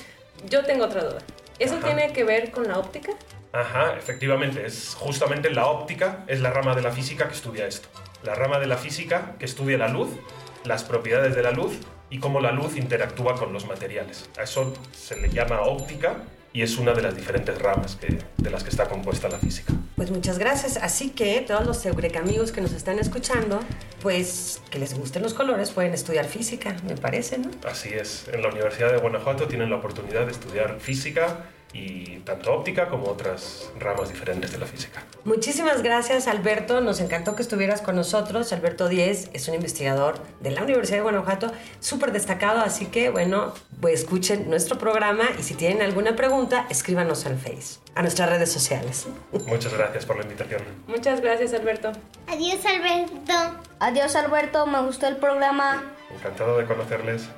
yo 0.50 0.64
tengo 0.64 0.84
otra 0.86 1.04
duda. 1.04 1.22
¿Eso 1.60 1.76
Ajá. 1.76 1.86
tiene 1.86 2.12
que 2.12 2.24
ver 2.24 2.50
con 2.50 2.66
la 2.66 2.78
óptica? 2.78 3.12
Ajá, 3.60 3.96
efectivamente, 3.96 4.64
es 4.64 4.94
justamente 4.98 5.50
la 5.50 5.66
óptica, 5.66 6.24
es 6.28 6.40
la 6.40 6.50
rama 6.50 6.74
de 6.74 6.82
la 6.82 6.92
física 6.92 7.26
que 7.28 7.34
estudia 7.34 7.66
esto. 7.66 7.88
La 8.22 8.34
rama 8.34 8.58
de 8.58 8.66
la 8.66 8.76
física 8.76 9.34
que 9.38 9.44
estudia 9.46 9.76
la 9.78 9.88
luz, 9.88 10.10
las 10.64 10.84
propiedades 10.84 11.34
de 11.34 11.42
la 11.42 11.50
luz 11.50 11.72
y 12.10 12.18
cómo 12.20 12.40
la 12.40 12.52
luz 12.52 12.76
interactúa 12.76 13.34
con 13.36 13.52
los 13.52 13.66
materiales. 13.66 14.28
A 14.38 14.42
eso 14.42 14.74
se 14.92 15.16
le 15.20 15.28
llama 15.30 15.62
óptica 15.62 16.16
y 16.52 16.62
es 16.62 16.78
una 16.78 16.92
de 16.92 17.02
las 17.02 17.14
diferentes 17.16 17.58
ramas 17.58 17.96
que- 17.96 18.18
de 18.36 18.50
las 18.50 18.62
que 18.64 18.70
está 18.70 18.88
compuesta 18.88 19.28
la 19.28 19.38
física. 19.38 19.72
Pues 19.96 20.10
muchas 20.10 20.38
gracias. 20.38 20.76
Así 20.76 21.10
que 21.10 21.40
todos 21.40 21.66
los 21.66 21.84
Eureka 21.84 22.20
amigos 22.20 22.52
que 22.52 22.60
nos 22.60 22.72
están 22.72 22.98
escuchando, 22.98 23.60
pues 24.02 24.60
que 24.70 24.78
les 24.78 24.94
gusten 24.94 25.22
los 25.22 25.34
colores, 25.34 25.70
pueden 25.72 25.92
estudiar 25.94 26.26
física, 26.26 26.76
me 26.88 26.96
parece, 26.96 27.38
¿no? 27.38 27.50
Así 27.68 27.90
es, 27.90 28.28
en 28.32 28.42
la 28.42 28.48
Universidad 28.48 28.90
de 28.92 28.98
Guanajuato 28.98 29.46
tienen 29.48 29.70
la 29.70 29.76
oportunidad 29.76 30.24
de 30.26 30.32
estudiar 30.32 30.78
física 30.80 31.44
y 31.72 32.18
tanto 32.20 32.52
óptica 32.52 32.88
como 32.88 33.08
otras 33.08 33.70
ramas 33.78 34.08
diferentes 34.08 34.52
de 34.52 34.58
la 34.58 34.66
física. 34.66 35.02
Muchísimas 35.24 35.82
gracias, 35.82 36.26
Alberto. 36.26 36.80
Nos 36.80 37.00
encantó 37.00 37.36
que 37.36 37.42
estuvieras 37.42 37.82
con 37.82 37.96
nosotros. 37.96 38.52
Alberto 38.52 38.88
Díez 38.88 39.30
es 39.32 39.48
un 39.48 39.54
investigador 39.54 40.20
de 40.40 40.50
la 40.50 40.62
Universidad 40.62 40.98
de 40.98 41.02
Guanajuato, 41.02 41.52
súper 41.80 42.12
destacado. 42.12 42.60
Así 42.60 42.86
que, 42.86 43.10
bueno, 43.10 43.52
pues 43.80 44.00
escuchen 44.00 44.48
nuestro 44.48 44.78
programa 44.78 45.24
y 45.38 45.42
si 45.42 45.54
tienen 45.54 45.82
alguna 45.82 46.16
pregunta, 46.16 46.66
escríbanos 46.70 47.26
al 47.26 47.38
Face, 47.38 47.80
a 47.94 48.02
nuestras 48.02 48.30
redes 48.30 48.50
sociales. 48.50 49.06
Muchas 49.46 49.72
gracias 49.72 50.06
por 50.06 50.16
la 50.16 50.22
invitación. 50.22 50.62
Muchas 50.86 51.20
gracias, 51.20 51.52
Alberto. 51.52 51.92
Adiós, 52.26 52.64
Alberto. 52.64 53.58
Adiós, 53.80 54.16
Alberto. 54.16 54.66
Me 54.66 54.82
gustó 54.82 55.06
el 55.06 55.16
programa. 55.16 55.84
Encantado 56.14 56.56
de 56.58 56.64
conocerles. 56.64 57.28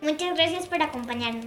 Muchas 0.00 0.34
gracias 0.34 0.66
por 0.66 0.82
acompañarnos. 0.82 1.46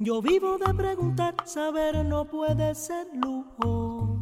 Yo 0.00 0.22
vivo 0.22 0.58
de 0.58 0.72
preguntar, 0.74 1.34
saber 1.44 2.04
no 2.04 2.24
puede 2.24 2.72
ser 2.76 3.08
lujo. 3.14 4.16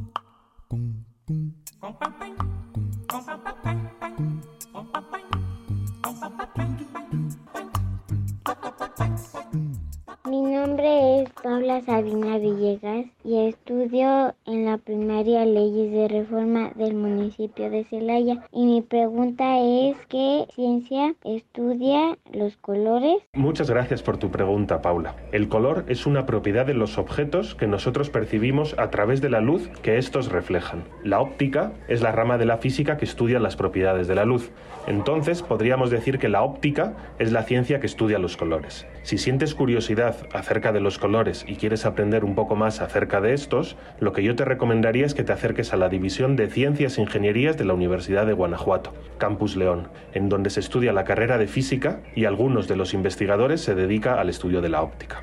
Mi 10.24 10.40
nombre 10.40 11.20
es 11.20 11.30
Paula 11.42 11.82
Sabina 11.82 12.38
Villegas 12.38 13.04
y 13.22 13.46
estudio 13.46 14.34
la 14.66 14.78
primaria 14.78 15.44
Leyes 15.46 15.92
de 15.92 16.08
Reforma 16.08 16.72
del 16.74 16.94
municipio 16.94 17.70
de 17.70 17.84
Celaya. 17.84 18.42
Y 18.50 18.66
mi 18.66 18.82
pregunta 18.82 19.60
es, 19.60 19.96
¿qué 20.08 20.44
ciencia 20.56 21.14
estudia 21.24 22.18
los 22.32 22.56
colores? 22.56 23.18
Muchas 23.32 23.70
gracias 23.70 24.02
por 24.02 24.18
tu 24.18 24.32
pregunta, 24.32 24.82
Paula. 24.82 25.14
El 25.30 25.48
color 25.48 25.84
es 25.86 26.04
una 26.04 26.26
propiedad 26.26 26.66
de 26.66 26.74
los 26.74 26.98
objetos 26.98 27.54
que 27.54 27.68
nosotros 27.68 28.10
percibimos 28.10 28.74
a 28.76 28.90
través 28.90 29.20
de 29.20 29.30
la 29.30 29.40
luz 29.40 29.68
que 29.82 29.98
estos 29.98 30.32
reflejan. 30.32 30.82
La 31.04 31.20
óptica 31.20 31.72
es 31.86 32.02
la 32.02 32.10
rama 32.10 32.36
de 32.36 32.46
la 32.46 32.58
física 32.58 32.96
que 32.96 33.04
estudia 33.04 33.38
las 33.38 33.54
propiedades 33.54 34.08
de 34.08 34.16
la 34.16 34.24
luz. 34.24 34.50
Entonces, 34.88 35.42
podríamos 35.42 35.90
decir 35.90 36.18
que 36.18 36.28
la 36.28 36.42
óptica 36.42 36.96
es 37.20 37.30
la 37.30 37.44
ciencia 37.44 37.78
que 37.78 37.86
estudia 37.86 38.18
los 38.18 38.36
colores. 38.36 38.84
Si 39.06 39.18
sientes 39.18 39.54
curiosidad 39.54 40.16
acerca 40.32 40.72
de 40.72 40.80
los 40.80 40.98
colores 40.98 41.44
y 41.46 41.54
quieres 41.54 41.86
aprender 41.86 42.24
un 42.24 42.34
poco 42.34 42.56
más 42.56 42.80
acerca 42.80 43.20
de 43.20 43.34
estos, 43.34 43.76
lo 44.00 44.12
que 44.12 44.24
yo 44.24 44.34
te 44.34 44.44
recomendaría 44.44 45.06
es 45.06 45.14
que 45.14 45.22
te 45.22 45.32
acerques 45.32 45.72
a 45.72 45.76
la 45.76 45.88
División 45.88 46.34
de 46.34 46.48
Ciencias 46.50 46.98
e 46.98 47.02
Ingenierías 47.02 47.56
de 47.56 47.64
la 47.64 47.74
Universidad 47.74 48.26
de 48.26 48.32
Guanajuato, 48.32 48.92
Campus 49.18 49.54
León, 49.54 49.86
en 50.12 50.28
donde 50.28 50.50
se 50.50 50.58
estudia 50.58 50.92
la 50.92 51.04
carrera 51.04 51.38
de 51.38 51.46
física 51.46 52.00
y 52.16 52.24
algunos 52.24 52.66
de 52.66 52.74
los 52.74 52.94
investigadores 52.94 53.60
se 53.60 53.76
dedica 53.76 54.20
al 54.20 54.28
estudio 54.28 54.60
de 54.60 54.70
la 54.70 54.82
óptica. 54.82 55.22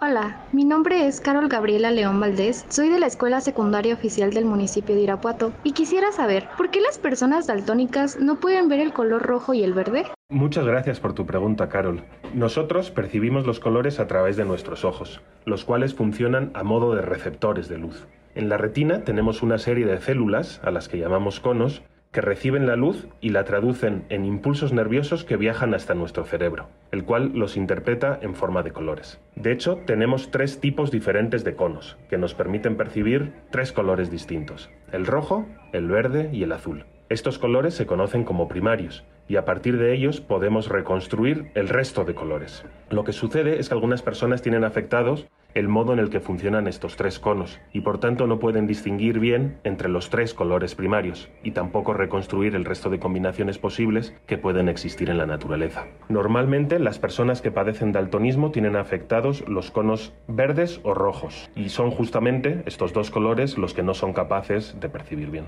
Hola, 0.00 0.46
mi 0.50 0.64
nombre 0.64 1.06
es 1.06 1.20
Carol 1.20 1.48
Gabriela 1.48 1.92
León 1.92 2.18
Valdés, 2.18 2.66
soy 2.70 2.88
de 2.88 2.98
la 2.98 3.06
Escuela 3.06 3.40
Secundaria 3.40 3.94
Oficial 3.94 4.32
del 4.32 4.46
municipio 4.46 4.96
de 4.96 5.02
Irapuato 5.02 5.52
y 5.62 5.74
quisiera 5.74 6.10
saber, 6.10 6.48
¿por 6.56 6.70
qué 6.72 6.80
las 6.80 6.98
personas 6.98 7.46
daltónicas 7.46 8.18
no 8.18 8.40
pueden 8.40 8.68
ver 8.68 8.80
el 8.80 8.92
color 8.92 9.22
rojo 9.22 9.54
y 9.54 9.62
el 9.62 9.72
verde? 9.72 10.06
Muchas 10.28 10.66
gracias 10.66 10.98
por 10.98 11.12
tu 11.14 11.24
pregunta, 11.24 11.68
Carol. 11.68 12.02
Nosotros 12.34 12.90
percibimos 12.90 13.46
los 13.46 13.60
colores 13.60 14.00
a 14.00 14.08
través 14.08 14.36
de 14.36 14.44
nuestros 14.44 14.84
ojos, 14.84 15.22
los 15.44 15.64
cuales 15.64 15.94
funcionan 15.94 16.50
a 16.52 16.64
modo 16.64 16.96
de 16.96 17.00
receptores 17.00 17.68
de 17.68 17.78
luz. 17.78 18.08
En 18.34 18.48
la 18.48 18.56
retina 18.56 19.04
tenemos 19.04 19.44
una 19.44 19.56
serie 19.56 19.86
de 19.86 19.98
células, 19.98 20.60
a 20.64 20.72
las 20.72 20.88
que 20.88 20.98
llamamos 20.98 21.38
conos, 21.38 21.84
que 22.10 22.20
reciben 22.22 22.66
la 22.66 22.74
luz 22.74 23.06
y 23.20 23.28
la 23.30 23.44
traducen 23.44 24.04
en 24.08 24.24
impulsos 24.24 24.72
nerviosos 24.72 25.22
que 25.22 25.36
viajan 25.36 25.74
hasta 25.74 25.94
nuestro 25.94 26.24
cerebro, 26.24 26.70
el 26.90 27.04
cual 27.04 27.30
los 27.34 27.56
interpreta 27.56 28.18
en 28.20 28.34
forma 28.34 28.64
de 28.64 28.72
colores. 28.72 29.20
De 29.36 29.52
hecho, 29.52 29.76
tenemos 29.86 30.32
tres 30.32 30.60
tipos 30.60 30.90
diferentes 30.90 31.44
de 31.44 31.54
conos, 31.54 31.98
que 32.10 32.18
nos 32.18 32.34
permiten 32.34 32.76
percibir 32.76 33.32
tres 33.52 33.72
colores 33.72 34.10
distintos, 34.10 34.70
el 34.90 35.06
rojo, 35.06 35.46
el 35.72 35.86
verde 35.86 36.30
y 36.32 36.42
el 36.42 36.50
azul. 36.50 36.84
Estos 37.08 37.38
colores 37.38 37.74
se 37.74 37.86
conocen 37.86 38.24
como 38.24 38.48
primarios 38.48 39.04
y 39.28 39.36
a 39.36 39.44
partir 39.44 39.78
de 39.78 39.94
ellos 39.94 40.20
podemos 40.20 40.68
reconstruir 40.68 41.50
el 41.54 41.68
resto 41.68 42.04
de 42.04 42.14
colores. 42.14 42.64
Lo 42.90 43.04
que 43.04 43.12
sucede 43.12 43.58
es 43.58 43.68
que 43.68 43.74
algunas 43.74 44.02
personas 44.02 44.42
tienen 44.42 44.64
afectados 44.64 45.26
el 45.56 45.68
modo 45.68 45.94
en 45.94 45.98
el 45.98 46.10
que 46.10 46.20
funcionan 46.20 46.68
estos 46.68 46.96
tres 46.96 47.18
conos 47.18 47.58
y 47.72 47.80
por 47.80 47.98
tanto 47.98 48.26
no 48.26 48.38
pueden 48.38 48.66
distinguir 48.66 49.18
bien 49.18 49.58
entre 49.64 49.88
los 49.88 50.10
tres 50.10 50.34
colores 50.34 50.74
primarios 50.74 51.30
y 51.42 51.52
tampoco 51.52 51.94
reconstruir 51.94 52.54
el 52.54 52.66
resto 52.66 52.90
de 52.90 52.98
combinaciones 52.98 53.56
posibles 53.56 54.14
que 54.26 54.36
pueden 54.36 54.68
existir 54.68 55.08
en 55.08 55.16
la 55.16 55.24
naturaleza. 55.24 55.86
Normalmente 56.10 56.78
las 56.78 56.98
personas 56.98 57.40
que 57.40 57.52
padecen 57.52 57.92
daltonismo 57.92 58.50
tienen 58.50 58.76
afectados 58.76 59.48
los 59.48 59.70
conos 59.70 60.12
verdes 60.28 60.80
o 60.82 60.92
rojos 60.92 61.50
y 61.56 61.70
son 61.70 61.90
justamente 61.90 62.62
estos 62.66 62.92
dos 62.92 63.10
colores 63.10 63.56
los 63.56 63.72
que 63.72 63.82
no 63.82 63.94
son 63.94 64.12
capaces 64.12 64.78
de 64.78 64.90
percibir 64.90 65.30
bien. 65.30 65.46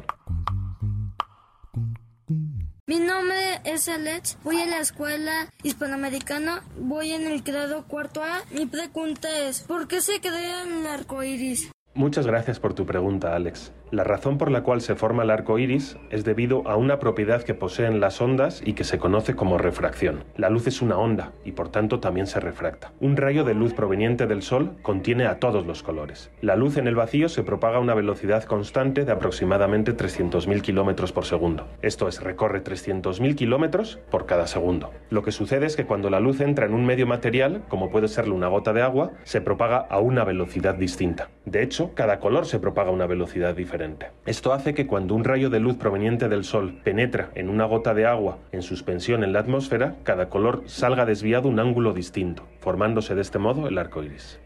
Mi 2.89 3.01
nombre 3.01 3.61
es 3.65 3.87
Alex, 3.87 4.39
voy 4.43 4.63
a 4.63 4.67
la 4.67 4.79
escuela 4.79 5.47
hispanoamericana, 5.63 6.63
voy 6.79 7.13
en 7.13 7.27
el 7.27 7.43
grado 7.43 7.85
cuarto 7.87 8.23
A. 8.23 8.41
Mi 8.51 8.65
pregunta 8.65 9.29
es, 9.41 9.61
¿por 9.61 9.87
qué 9.89 10.01
se 10.01 10.23
crea 10.23 10.63
el 10.63 10.87
arco 10.87 11.23
iris? 11.23 11.71
Muchas 11.93 12.27
gracias 12.27 12.59
por 12.59 12.73
tu 12.73 12.87
pregunta, 12.87 13.37
Alex. 13.37 13.73
La 13.91 14.05
razón 14.05 14.37
por 14.37 14.51
la 14.51 14.63
cual 14.63 14.83
se 14.83 14.97
forma 14.97 15.23
el 15.23 15.31
arco 15.31 15.59
iris 15.59 15.97
es 16.11 16.23
debido 16.23 16.69
a 16.69 16.77
una 16.77 16.99
propiedad 16.99 17.43
que 17.43 17.55
poseen 17.55 18.01
las 18.01 18.21
ondas 18.21 18.61
y 18.63 18.75
que 18.75 18.85
se 18.85 18.99
conoce 18.99 19.35
como 19.35 19.57
refracción. 19.57 20.25
La 20.37 20.51
luz 20.51 20.67
es 20.67 20.83
una 20.83 20.99
onda 20.99 21.33
y 21.43 21.53
por 21.53 21.71
tanto 21.71 21.99
también 21.99 22.27
se 22.27 22.39
refracta. 22.39 22.93
Un 23.01 23.17
rayo 23.17 23.45
de 23.45 23.55
luz 23.55 23.73
proveniente 23.73 24.27
del 24.27 24.43
Sol 24.43 24.77
contiene 24.83 25.25
a 25.25 25.39
todos 25.39 25.67
los 25.67 25.83
colores. 25.83 26.31
La 26.43 26.55
luz 26.55 26.77
en 26.77 26.87
el 26.87 26.97
vacío 26.97 27.31
se 27.31 27.43
propaga 27.43 27.79
a 27.79 27.81
una 27.81 27.95
velocidad 27.95 28.45
constante 28.45 29.07
de 29.07 29.13
aproximadamente 29.13 29.97
300.000 29.97 30.61
kilómetros 30.61 31.13
por 31.13 31.25
segundo. 31.25 31.67
Esto 31.81 32.09
es, 32.09 32.23
recorre 32.23 32.63
300.000 32.63 33.37
kilómetros 33.37 33.99
por 34.11 34.27
cada 34.27 34.47
segundo. 34.47 34.91
Lo 35.09 35.23
que 35.23 35.33
sucede 35.33 35.65
es 35.65 35.77
que 35.77 35.87
cuando 35.87 36.11
la 36.11 36.21
luz 36.21 36.43
entra 36.43 36.67
en 36.67 36.75
un 36.75 36.85
medio 36.85 37.07
material, 37.07 37.63
como 37.69 37.89
puede 37.89 38.09
serle 38.09 38.35
una 38.35 38.49
gota 38.49 38.75
de 38.75 38.83
agua, 38.83 39.13
se 39.25 39.41
propaga 39.41 39.79
a 39.79 39.99
una 39.99 40.25
velocidad 40.25 40.75
distinta. 40.75 41.31
De 41.47 41.63
hecho, 41.63 41.95
cada 41.95 42.21
color 42.21 42.45
se 42.45 42.59
propaga 42.59 42.91
a 42.91 42.93
una 42.93 43.07
velocidad 43.07 43.55
diferente. 43.55 43.78
Esto 44.27 44.53
hace 44.53 44.75
que 44.75 44.87
cuando 44.87 45.15
un 45.15 45.25
rayo 45.25 45.51
de 45.51 45.61
luz 45.61 45.77
proveniente 45.77 46.29
del 46.29 46.45
Sol 46.45 46.81
penetra 46.83 47.31
en 47.35 47.49
una 47.49 47.65
gota 47.65 47.95
de 47.95 48.07
agua 48.07 48.39
en 48.53 48.63
suspensión 48.63 49.23
en 49.23 49.33
la 49.33 49.41
atmósfera, 49.41 49.97
cada 50.03 50.29
color 50.29 50.63
salga 50.67 51.07
desviado 51.07 51.49
un 51.49 51.61
ángulo 51.61 51.93
distinto, 51.93 52.43
formándose 52.61 53.15
de 53.15 53.23
este 53.23 53.39
modo 53.39 53.69
el 53.69 53.79
arco 53.79 54.03
iris. 54.03 54.41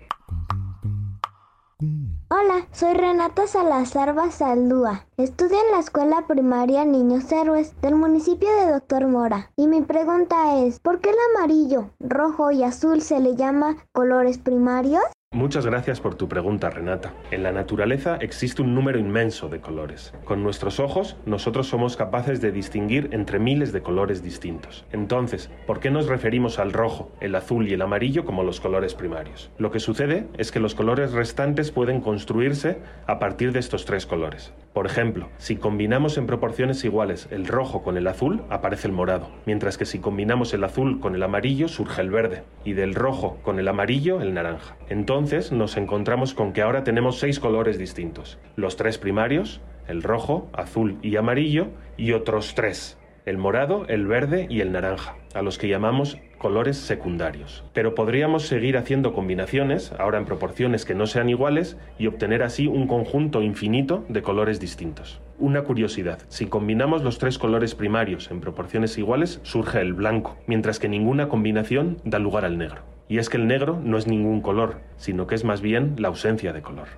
Hola, 2.29 2.67
soy 2.73 2.95
Renata 2.95 3.47
Salazar 3.47 4.15
Basaldúa. 4.15 5.07
Estudio 5.17 5.57
en 5.67 5.73
la 5.73 5.81
escuela 5.81 6.27
primaria 6.27 6.85
Niños 6.85 7.31
Héroes 7.33 7.75
del 7.81 7.95
municipio 7.95 8.49
de 8.49 8.73
Doctor 8.73 9.07
Mora. 9.07 9.51
Y 9.57 9.67
mi 9.67 9.83
pregunta 9.83 10.59
es, 10.65 10.79
¿por 10.79 11.01
qué 11.01 11.11
el 11.11 11.17
amarillo, 11.37 11.91
rojo 12.01 12.51
y 12.51 12.63
azul 12.63 13.03
se 13.03 13.21
le 13.21 13.37
llama 13.37 13.77
colores 13.93 14.39
primarios? 14.39 15.03
Muchas 15.35 15.65
gracias 15.65 15.99
por 15.99 16.15
tu 16.15 16.29
pregunta, 16.29 16.69
Renata. 16.69 17.15
En 17.31 17.43
la 17.43 17.53
naturaleza 17.53 18.19
existe 18.21 18.61
un 18.61 18.75
número 18.75 18.99
inmenso 18.99 19.49
de 19.49 19.63
colores. 19.63 20.13
Con 20.27 20.43
nuestros 20.43 20.79
ojos, 20.79 21.17
nosotros 21.25 21.69
somos 21.69 21.97
capaces 21.97 22.43
de 22.43 22.53
distinguir 22.53 23.09
entre 23.13 23.39
miles 23.39 23.73
de 23.73 23.81
colores 23.81 24.23
distintos. 24.23 24.85
Entonces, 24.93 25.51
¿por 25.67 25.81
qué 25.81 25.91
nos 25.91 26.07
referimos 26.07 26.59
al 26.59 26.75
rojo, 26.75 27.11
el 27.23 27.35
azul 27.35 27.67
y 27.67 27.73
el 27.73 27.81
amarillo 27.81 28.27
como 28.27 28.43
los 28.43 28.61
colores 28.61 28.95
primarios? 28.95 29.51
Lo 29.57 29.71
que 29.71 29.81
sucede 29.81 30.27
es 30.37 30.53
que 30.53 30.61
los 30.61 30.75
colores 30.75 31.13
restantes 31.13 31.71
pueden 31.71 32.03
construirse 32.03 32.77
a 33.07 33.19
partir 33.19 33.53
de 33.53 33.61
estos 33.61 33.87
tres 33.87 34.05
colores. 34.05 34.53
Por 34.75 34.85
ejemplo, 34.85 35.31
si 35.39 35.57
combinamos 35.57 36.19
en 36.19 36.27
proporciones 36.27 36.85
iguales 36.85 37.29
el 37.31 37.47
rojo 37.47 37.83
con 37.83 37.97
el 37.97 38.07
azul, 38.07 38.43
aparece 38.51 38.89
el 38.89 38.93
morado, 38.93 39.31
mientras 39.47 39.79
que 39.79 39.87
si 39.87 39.99
combinamos 39.99 40.53
el 40.53 40.65
azul 40.65 41.01
con 41.01 41.15
el 41.15 41.23
amarillo, 41.23 41.69
surge 41.69 42.03
el 42.03 42.11
verde, 42.11 42.43
y 42.65 42.75
del 42.75 42.95
rojo 42.95 43.39
con 43.43 43.59
el 43.59 43.69
amarillo, 43.69 44.21
el 44.21 44.35
naranja. 44.35 44.77
Entonces 45.23 45.53
nos 45.53 45.77
encontramos 45.77 46.35
con 46.35 46.53
que 46.53 46.63
ahora 46.63 46.83
tenemos 46.83 47.21
seis 47.21 47.39
colores 47.39 47.79
distintos. 47.79 48.41
Los 48.57 48.75
tres 48.75 48.99
primarios, 48.99 49.61
el 49.87 50.03
rojo, 50.03 50.51
azul 50.53 50.99
y 51.01 51.15
amarillo, 51.15 51.69
y 51.97 52.11
otros 52.11 52.57
tres, 52.57 52.99
el 53.25 53.39
morado, 53.39 53.87
el 53.87 54.09
verde 54.09 54.49
y 54.51 54.63
el 54.63 54.73
naranja, 54.73 55.15
a 55.33 55.43
los 55.43 55.59
que 55.59 55.69
llamamos 55.69 56.19
colores 56.39 56.77
secundarios. 56.77 57.63
Pero 57.73 57.95
podríamos 57.95 58.49
seguir 58.49 58.77
haciendo 58.77 59.13
combinaciones, 59.13 59.93
ahora 59.97 60.19
en 60.19 60.25
proporciones 60.25 60.85
que 60.85 60.97
no 60.97 61.07
sean 61.07 61.29
iguales, 61.29 61.79
y 62.01 62.09
obtener 62.09 62.43
así 62.43 62.67
un 62.67 62.89
conjunto 62.89 63.43
infinito 63.43 64.05
de 64.09 64.23
colores 64.23 64.59
distintos. 64.59 65.21
Una 65.39 65.63
curiosidad, 65.63 66.19
si 66.31 66.47
combinamos 66.47 67.05
los 67.05 67.19
tres 67.19 67.39
colores 67.39 67.77
primarios 67.77 68.29
en 68.33 68.41
proporciones 68.41 68.99
iguales, 68.99 69.39
surge 69.45 69.81
el 69.83 69.93
blanco, 69.93 70.37
mientras 70.49 70.81
que 70.81 70.89
ninguna 70.89 71.29
combinación 71.29 71.99
da 72.03 72.19
lugar 72.19 72.45
al 72.45 72.59
negro. 72.59 72.92
Y 73.09 73.19
es 73.19 73.29
que 73.29 73.37
el 73.37 73.47
negro 73.47 73.81
no 73.83 73.99
es 73.99 74.07
ningún 74.07 74.41
color, 74.41 74.81
sino 74.97 75.27
que 75.27 75.35
es 75.35 75.45
más 75.45 75.61
bien 75.61 75.97
la 75.99 76.09
ausencia 76.09 76.53
de 76.53 76.63
color. 76.63 76.89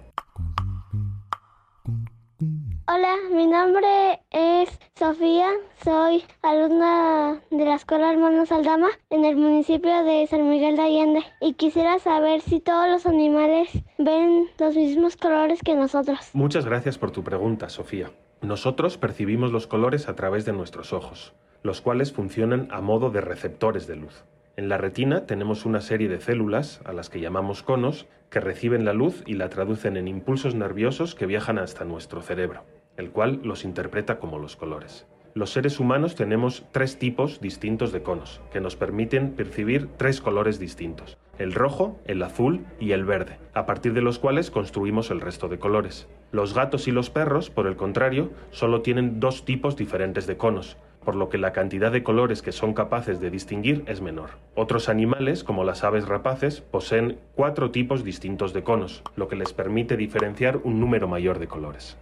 Hola, 2.87 3.15
mi 3.33 3.47
nombre 3.47 4.21
es 4.31 4.69
Sofía, 4.95 5.49
soy 5.83 6.23
alumna 6.43 7.41
de 7.51 7.65
la 7.65 7.77
Escuela 7.77 8.13
Hermanos 8.13 8.53
Aldama 8.53 8.89
en 9.09 9.25
el 9.25 9.37
municipio 9.37 10.05
de 10.05 10.27
San 10.27 10.51
Miguel 10.51 10.77
de 10.77 10.83
Allende 10.83 11.25
y 11.41 11.55
quisiera 11.55 11.99
saber 11.99 12.43
si 12.43 12.61
todos 12.61 12.87
los 12.91 13.07
animales 13.07 13.71
ven 13.97 14.49
los 14.59 14.77
mismos 14.77 15.17
colores 15.17 15.61
que 15.65 15.75
nosotros. 15.75 16.29
Muchas 16.35 16.67
gracias 16.67 16.99
por 16.99 17.11
tu 17.11 17.25
pregunta, 17.25 17.71
Sofía. 17.71 18.11
Nosotros 18.43 18.99
percibimos 18.99 19.51
los 19.51 19.67
colores 19.67 20.07
a 20.07 20.15
través 20.15 20.45
de 20.45 20.53
nuestros 20.53 20.93
ojos, 20.93 21.33
los 21.63 21.81
cuales 21.81 22.13
funcionan 22.13 22.69
a 22.71 22.83
modo 22.83 23.09
de 23.09 23.23
receptores 23.23 23.87
de 23.87 23.97
luz. 23.97 24.25
En 24.57 24.69
la 24.69 24.79
retina 24.79 25.27
tenemos 25.27 25.67
una 25.67 25.81
serie 25.81 26.09
de 26.09 26.21
células, 26.21 26.81
a 26.85 26.93
las 26.93 27.11
que 27.11 27.21
llamamos 27.21 27.65
conos, 27.65 28.07
que 28.31 28.39
reciben 28.39 28.85
la 28.85 28.93
luz 28.93 29.25
y 29.27 29.35
la 29.35 29.49
traducen 29.49 29.97
en 29.97 30.07
impulsos 30.07 30.55
nerviosos 30.55 31.17
que 31.17 31.27
viajan 31.27 31.59
hasta 31.59 31.85
nuestro 31.85 32.23
cerebro, 32.23 32.63
el 32.97 33.11
cual 33.11 33.41
los 33.43 33.65
interpreta 33.65 34.21
como 34.21 34.39
los 34.39 34.55
colores. 34.55 35.09
Los 35.35 35.51
seres 35.51 35.81
humanos 35.81 36.15
tenemos 36.15 36.65
tres 36.71 37.01
tipos 37.01 37.41
distintos 37.41 37.91
de 37.91 38.05
conos, 38.05 38.41
que 38.53 38.61
nos 38.61 38.77
permiten 38.77 39.33
percibir 39.33 39.89
tres 39.97 40.21
colores 40.21 40.61
distintos, 40.61 41.19
el 41.39 41.53
rojo, 41.53 41.99
el 42.05 42.23
azul 42.23 42.65
y 42.79 42.93
el 42.93 43.05
verde, 43.05 43.41
a 43.55 43.67
partir 43.67 43.93
de 43.93 44.03
los 44.03 44.21
cuales 44.21 44.53
construimos 44.53 45.11
el 45.11 45.21
resto 45.21 45.49
de 45.49 45.59
colores. 45.59 46.07
Los 46.31 46.55
gatos 46.55 46.87
y 46.87 46.93
los 46.93 47.11
perros, 47.11 47.51
por 47.51 47.67
el 47.67 47.75
contrario, 47.75 48.31
solo 48.51 48.83
tienen 48.83 49.19
dos 49.19 49.45
tipos 49.45 49.77
diferentes 49.77 50.29
de 50.29 50.37
conos, 50.37 50.77
por 51.05 51.15
lo 51.15 51.29
que 51.29 51.39
la 51.39 51.53
cantidad 51.53 51.93
de 51.93 52.03
colores 52.03 52.43
que 52.43 52.53
son 52.53 52.75
capaces 52.75 53.21
de 53.21 53.31
distinguir 53.31 53.85
es 53.87 54.01
menor. 54.01 54.31
Otros 54.55 54.89
animales, 54.89 55.45
como 55.45 55.65
las 55.65 55.85
aves 55.85 56.09
rapaces, 56.09 56.61
poseen 56.61 57.19
cuatro 57.35 57.71
tipos 57.71 58.05
distintos 58.05 58.53
de 58.53 58.63
conos, 58.63 59.03
lo 59.17 59.29
que 59.29 59.37
les 59.37 59.53
permite 59.53 59.97
diferenciar 59.97 60.59
un 60.65 60.81
número 60.81 61.07
mayor 61.07 61.39
de 61.39 61.49
colores. 61.49 61.97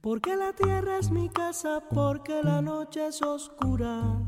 Porque 0.00 0.36
la 0.36 0.52
tierra 0.54 0.98
es 0.98 1.10
mi 1.10 1.28
casa, 1.28 1.82
porque 1.90 2.42
la 2.42 2.62
noche 2.62 3.08
es 3.08 3.20
oscura 3.20 4.27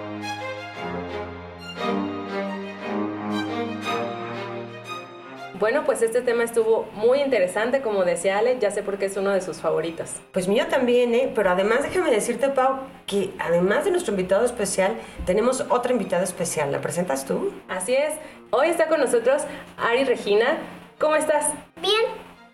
Bueno, 5.61 5.83
pues 5.85 6.01
este 6.01 6.21
tema 6.21 6.43
estuvo 6.43 6.89
muy 6.93 7.21
interesante, 7.21 7.83
como 7.83 8.03
decía 8.03 8.39
Ale, 8.39 8.57
ya 8.59 8.71
sé 8.71 8.81
por 8.81 8.97
qué 8.97 9.05
es 9.05 9.15
uno 9.15 9.29
de 9.29 9.41
sus 9.41 9.57
favoritos. 9.57 10.09
Pues 10.31 10.47
mío 10.47 10.65
también, 10.67 11.13
¿eh? 11.13 11.31
Pero 11.35 11.51
además 11.51 11.83
déjame 11.83 12.09
decirte, 12.09 12.49
Pau, 12.49 12.79
que 13.05 13.29
además 13.37 13.85
de 13.85 13.91
nuestro 13.91 14.11
invitado 14.11 14.43
especial, 14.43 14.97
tenemos 15.27 15.63
otra 15.69 15.91
invitada 15.91 16.23
especial. 16.23 16.71
¿La 16.71 16.81
presentas 16.81 17.25
tú? 17.25 17.53
Así 17.69 17.93
es. 17.93 18.15
Hoy 18.49 18.69
está 18.69 18.87
con 18.87 19.01
nosotros 19.01 19.43
Ari 19.77 20.03
Regina. 20.03 20.57
¿Cómo 20.97 21.15
estás? 21.15 21.51
Bien. 21.79 22.05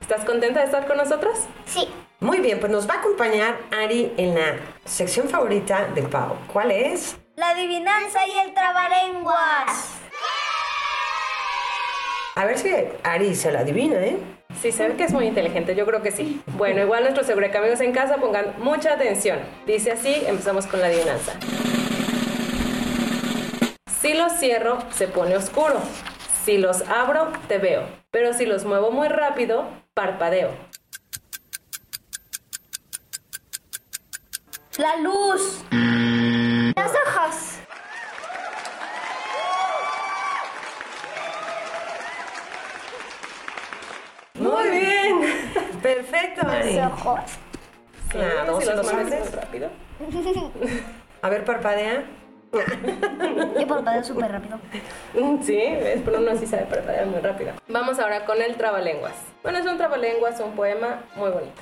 ¿Estás 0.01 0.25
contenta 0.25 0.59
de 0.59 0.65
estar 0.65 0.85
con 0.85 0.97
nosotros? 0.97 1.39
Sí. 1.65 1.87
Muy 2.19 2.41
bien, 2.41 2.59
pues 2.59 2.73
nos 2.73 2.89
va 2.89 2.95
a 2.95 2.99
acompañar 2.99 3.57
Ari 3.71 4.15
en 4.17 4.35
la 4.35 4.57
sección 4.83 5.29
favorita 5.29 5.87
de 5.95 6.01
Pau. 6.01 6.35
¿Cuál 6.51 6.71
es? 6.71 7.15
La 7.37 7.51
adivinanza 7.51 8.27
y 8.27 8.37
el 8.37 8.53
trabalenguas. 8.53 9.97
A 12.37 12.45
ver 12.45 12.59
si 12.59 12.69
Ari 13.01 13.33
se 13.33 13.51
la 13.51 13.61
adivina, 13.61 13.95
¿eh? 13.95 14.15
Sí, 14.61 14.71
se 14.71 14.87
ve 14.87 14.95
que 14.95 15.05
es 15.05 15.11
muy 15.11 15.25
inteligente, 15.25 15.73
yo 15.73 15.87
creo 15.87 16.03
que 16.03 16.11
sí. 16.11 16.39
Bueno, 16.55 16.83
igual 16.83 17.01
nuestros 17.01 17.27
amigos 17.31 17.81
en 17.81 17.91
casa 17.93 18.17
pongan 18.17 18.53
mucha 18.59 18.93
atención. 18.93 19.39
Dice 19.65 19.93
así, 19.93 20.13
empezamos 20.27 20.67
con 20.67 20.79
la 20.79 20.85
adivinanza. 20.85 21.33
Si 23.99 24.13
los 24.13 24.33
cierro, 24.33 24.77
se 24.91 25.07
pone 25.07 25.35
oscuro. 25.35 25.81
Si 26.45 26.59
los 26.59 26.87
abro, 26.87 27.31
te 27.47 27.57
veo. 27.57 27.87
Pero 28.11 28.33
si 28.33 28.45
los 28.45 28.65
muevo 28.65 28.91
muy 28.91 29.07
rápido, 29.07 29.67
parpadeo. 29.95 30.51
La 34.77 34.97
luz. 34.97 35.63
Las 36.75 36.91
hojas. 36.91 37.66
Muy 44.67 44.79
bien. 44.79 45.19
Perfecto, 45.81 46.47
Ari. 46.47 46.73
Los 46.75 46.85
ojos. 46.85 47.19
Si 48.11 48.17
los 48.17 48.67
los 48.67 49.31
rápido. 49.33 49.69
A 51.21 51.29
ver, 51.29 51.43
parpadea. 51.43 52.03
Yo 53.59 53.67
parpadeo 53.67 54.03
súper 54.03 54.31
rápido. 54.31 54.59
Sí, 55.43 55.57
es 55.57 56.01
pero 56.03 56.19
uno 56.19 56.35
sí 56.37 56.47
sabe 56.47 56.63
parpadear 56.63 57.07
muy 57.07 57.19
rápido. 57.19 57.53
Vamos 57.67 57.99
ahora 57.99 58.25
con 58.25 58.41
el 58.41 58.55
trabalenguas. 58.55 59.15
Bueno, 59.43 59.59
es 59.59 59.65
un 59.65 59.77
trabalenguas, 59.77 60.39
un 60.39 60.53
poema 60.55 61.03
muy 61.15 61.29
bonito. 61.29 61.61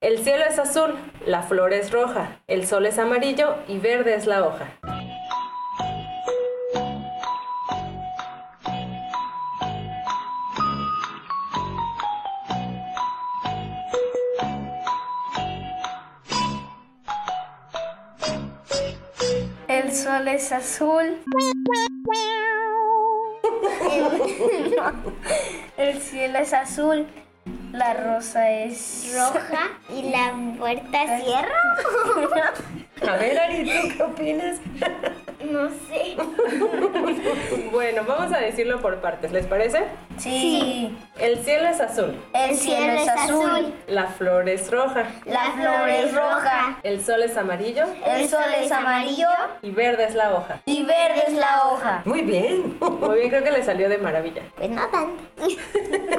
El 0.00 0.18
cielo 0.18 0.44
es 0.48 0.58
azul, 0.58 0.94
la 1.26 1.42
flor 1.42 1.72
es 1.72 1.92
roja, 1.92 2.40
el 2.46 2.66
sol 2.66 2.86
es 2.86 2.98
amarillo 2.98 3.54
y 3.68 3.78
verde 3.78 4.14
es 4.14 4.26
la 4.26 4.44
hoja. 4.44 4.99
El 19.90 19.96
sol 19.96 20.28
es 20.28 20.52
azul. 20.52 21.18
El, 23.90 24.76
el 25.88 26.00
cielo 26.00 26.38
es 26.38 26.52
azul. 26.52 27.08
La 27.72 27.94
rosa 27.94 28.52
es 28.52 29.12
Roja 29.12 29.68
y 29.92 30.02
la 30.10 30.32
puerta 30.56 31.18
cierra. 31.18 32.54
A 33.12 33.16
ver, 33.16 33.36
Ari, 33.36 33.64
¿tú 33.64 33.88
qué 33.96 34.02
opinas? 34.04 34.58
No 35.50 35.68
sé. 35.68 36.16
Bueno, 37.70 38.02
vamos 38.06 38.32
a 38.32 38.38
decirlo 38.38 38.80
por 38.80 39.00
partes, 39.00 39.30
¿les 39.32 39.46
parece? 39.46 39.84
Sí. 40.18 40.96
El 41.18 41.38
cielo 41.44 41.68
es 41.68 41.80
azul, 41.80 42.16
El 42.34 42.56
cielo 42.56 42.92
es 42.92 43.08
azul. 43.08 43.72
la 43.86 44.06
flor 44.06 44.48
es 44.48 44.70
roja, 44.70 45.04
La 45.24 45.52
flor 45.52 45.88
es 45.88 46.12
roja. 46.14 46.78
el 46.82 47.02
sol 47.04 47.22
es 47.22 47.36
amarillo 47.36 47.84
El 48.04 48.28
sol 48.28 48.42
es 48.60 48.70
amarillo. 48.72 49.28
y 49.62 49.70
verde 49.70 50.04
es 50.04 50.14
la 50.14 50.34
hoja. 50.34 50.60
Y 50.66 50.82
verde 50.82 51.24
es 51.28 51.34
la 51.34 51.66
hoja. 51.68 52.02
Muy 52.04 52.22
bien. 52.22 52.76
Muy 53.00 53.16
bien, 53.18 53.30
creo 53.30 53.44
que 53.44 53.50
le 53.52 53.62
salió 53.62 53.88
de 53.88 53.98
maravilla. 53.98 54.42
Pues 54.56 54.70
no 54.70 54.86
tanto. 54.88 55.22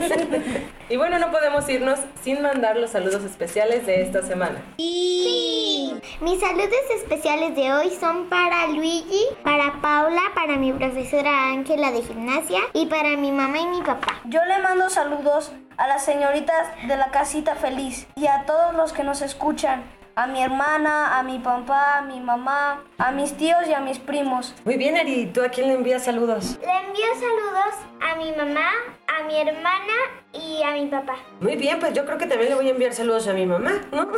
Y 0.90 0.98
bueno, 0.98 1.20
no 1.20 1.32
podemos 1.32 1.70
irnos 1.70 2.00
sin 2.22 2.42
mandar 2.42 2.76
los 2.76 2.90
saludos 2.90 3.24
especiales 3.24 3.86
de 3.86 4.02
esta 4.02 4.22
semana. 4.24 4.62
Sí. 4.78 5.94
Mis 6.20 6.40
saludos 6.40 6.70
especiales 6.98 7.56
de 7.56 7.72
hoy 7.72 7.90
son 7.92 8.28
para 8.28 8.68
Luigi, 8.68 9.24
para 9.42 9.82
Paula, 9.82 10.22
para 10.36 10.58
mi 10.58 10.74
profesora 10.74 11.52
Ángela 11.52 11.92
de 11.92 12.02
gimnasia 12.02 12.60
y 12.74 12.88
para 12.88 13.16
mi 13.16 13.32
mamá 13.32 13.60
y 13.60 13.68
mi 13.68 13.82
papá. 13.82 14.20
Yo 14.26 14.44
le 14.44 14.60
mando 14.60 14.90
saludos 14.90 15.54
a 15.78 15.88
las 15.88 16.04
señoritas 16.04 16.68
de 16.88 16.98
la 16.98 17.10
casita 17.10 17.56
feliz 17.56 18.06
y 18.16 18.28
a 18.28 18.46
todos 18.46 18.74
los 18.76 18.92
que 18.92 19.04
nos 19.04 19.22
escuchan. 19.22 19.84
A 20.14 20.28
mi 20.28 20.44
hermana, 20.44 21.18
a 21.18 21.24
mi 21.24 21.40
papá, 21.40 22.00
a 22.00 22.02
mi 22.02 22.20
mamá, 22.20 22.84
a 22.98 23.12
mis 23.12 23.34
tíos 23.38 23.66
y 23.70 23.74
a 23.74 23.80
mis 23.80 23.98
primos. 23.98 24.54
Muy 24.66 24.76
bien, 24.76 24.98
Ari. 24.98 25.28
¿Tú 25.28 25.42
a 25.42 25.48
quién 25.48 25.68
le 25.68 25.76
envías 25.76 26.04
saludos? 26.04 26.60
Le 26.60 26.88
envío 26.88 27.06
saludos 27.14 27.76
a 28.02 28.16
mi 28.18 28.32
mamá, 28.34 28.72
a 29.08 29.24
mi 29.24 29.38
hermana 29.40 29.94
y 30.34 30.62
a 30.64 30.74
mi 30.74 30.88
papá. 30.88 31.16
Muy 31.40 31.56
bien, 31.56 31.80
pues 31.80 31.94
yo 31.94 32.06
creo 32.06 32.18
que 32.18 32.26
también 32.26 32.50
le 32.50 32.56
voy 32.56 32.68
a 32.68 32.72
enviar 32.72 32.94
saludos 32.94 33.28
a 33.30 33.34
mi 33.34 33.46
mamá, 33.46 33.72
¿no? 33.94 34.10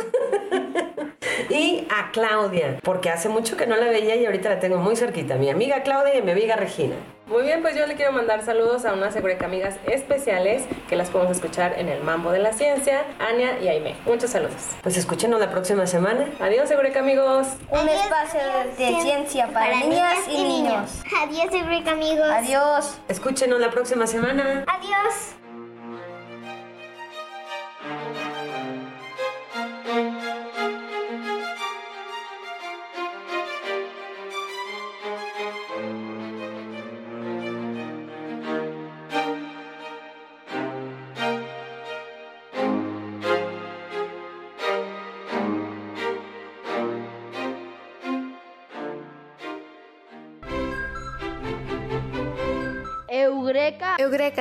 y 1.50 1.86
a 1.90 2.10
Claudia, 2.10 2.80
porque 2.82 3.10
hace 3.10 3.28
mucho 3.28 3.56
que 3.56 3.68
no 3.68 3.76
la 3.76 3.86
veía 3.86 4.16
y 4.16 4.26
ahorita 4.26 4.48
la 4.48 4.58
tengo 4.58 4.78
muy 4.78 4.96
cerquita. 4.96 5.36
Mi 5.36 5.48
amiga 5.48 5.84
Claudia 5.84 6.16
y 6.16 6.22
mi 6.22 6.32
amiga 6.32 6.56
Regina. 6.56 6.96
Muy 7.26 7.42
bien, 7.42 7.62
pues 7.62 7.74
yo 7.74 7.86
le 7.86 7.94
quiero 7.94 8.12
mandar 8.12 8.44
saludos 8.44 8.84
a 8.84 8.92
unas 8.92 9.16
amigas 9.16 9.76
especiales 9.86 10.64
que 10.88 10.96
las 10.96 11.08
podemos 11.08 11.36
escuchar 11.36 11.78
en 11.78 11.88
el 11.88 12.02
Mambo 12.02 12.30
de 12.32 12.38
la 12.38 12.52
Ciencia, 12.52 13.04
Ania 13.18 13.58
y 13.60 13.68
Aime. 13.68 13.96
Muchos 14.04 14.30
saludos. 14.30 14.70
Pues 14.82 14.98
escúchenos 14.98 15.40
la 15.40 15.50
próxima 15.50 15.86
semana. 15.86 16.28
Adiós, 16.38 16.70
amigos. 17.00 17.48
Un 17.70 17.88
espacio 17.88 18.40
de 18.76 19.00
ciencia 19.00 19.48
para, 19.48 19.80
niñas 19.80 20.18
y 20.28 20.44
niños. 20.44 21.02
Adiós, 21.22 21.52
Eureka, 21.52 21.92
amigos. 21.92 22.28
Adiós. 22.30 22.98
Escúchenos 23.08 23.58
la 23.58 23.70
próxima 23.70 24.06
semana. 24.06 24.64
Adiós. 24.66 25.34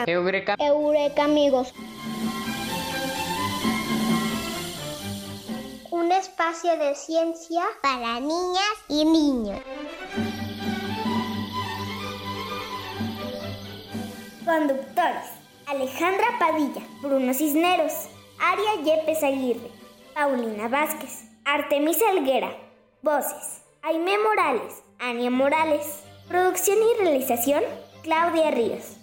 Eureka. 0.02 0.12
Eureka. 0.12 0.56
Eureka, 0.60 1.24
amigos. 1.24 1.74
Un 5.92 6.12
espacio 6.12 6.78
de 6.78 6.96
ciencia 6.96 7.64
para 7.82 8.20
niñas 8.20 8.76
y 8.90 9.06
niños. 9.06 9.60
Conductores. 14.46 15.44
Alejandra 15.66 16.26
Padilla, 16.40 16.82
Bruno 17.02 17.34
Cisneros, 17.34 17.94
Aria 18.38 18.84
Yepes 18.84 19.24
Aguirre, 19.24 19.72
Paulina 20.14 20.68
Vázquez, 20.68 21.24
Artemisa 21.46 22.10
Alguera, 22.10 22.52
Voces, 23.02 23.64
Aime 23.82 24.18
Morales, 24.18 24.84
Ania 25.00 25.32
Morales, 25.32 26.04
Producción 26.28 26.78
y 26.80 27.02
realización, 27.02 27.64
Claudia 28.04 28.52
Ríos. 28.52 28.98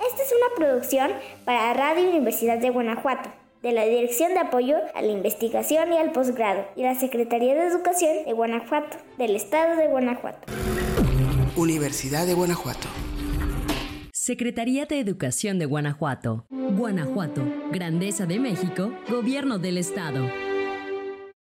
Esta 0.00 0.22
es 0.22 0.32
una 0.32 0.54
producción 0.56 1.10
para 1.44 1.72
Radio 1.72 2.10
Universidad 2.10 2.58
de 2.58 2.70
Guanajuato, 2.70 3.30
de 3.62 3.72
la 3.72 3.84
Dirección 3.84 4.34
de 4.34 4.40
Apoyo 4.40 4.76
a 4.94 5.02
la 5.02 5.12
Investigación 5.12 5.92
y 5.92 5.96
al 5.96 6.12
Posgrado 6.12 6.66
y 6.76 6.82
la 6.82 6.94
Secretaría 6.94 7.54
de 7.54 7.66
Educación 7.66 8.24
de 8.26 8.32
Guanajuato, 8.32 8.98
del 9.16 9.36
Estado 9.36 9.76
de 9.76 9.88
Guanajuato. 9.88 10.52
Universidad 11.56 12.26
de 12.26 12.34
Guanajuato. 12.34 12.88
Secretaría 14.12 14.86
de 14.86 15.00
Educación 15.00 15.58
de 15.58 15.66
Guanajuato. 15.66 16.46
Guanajuato, 16.50 17.42
Grandeza 17.70 18.26
de 18.26 18.38
México, 18.38 18.92
Gobierno 19.08 19.58
del 19.58 19.78
Estado. 19.78 20.28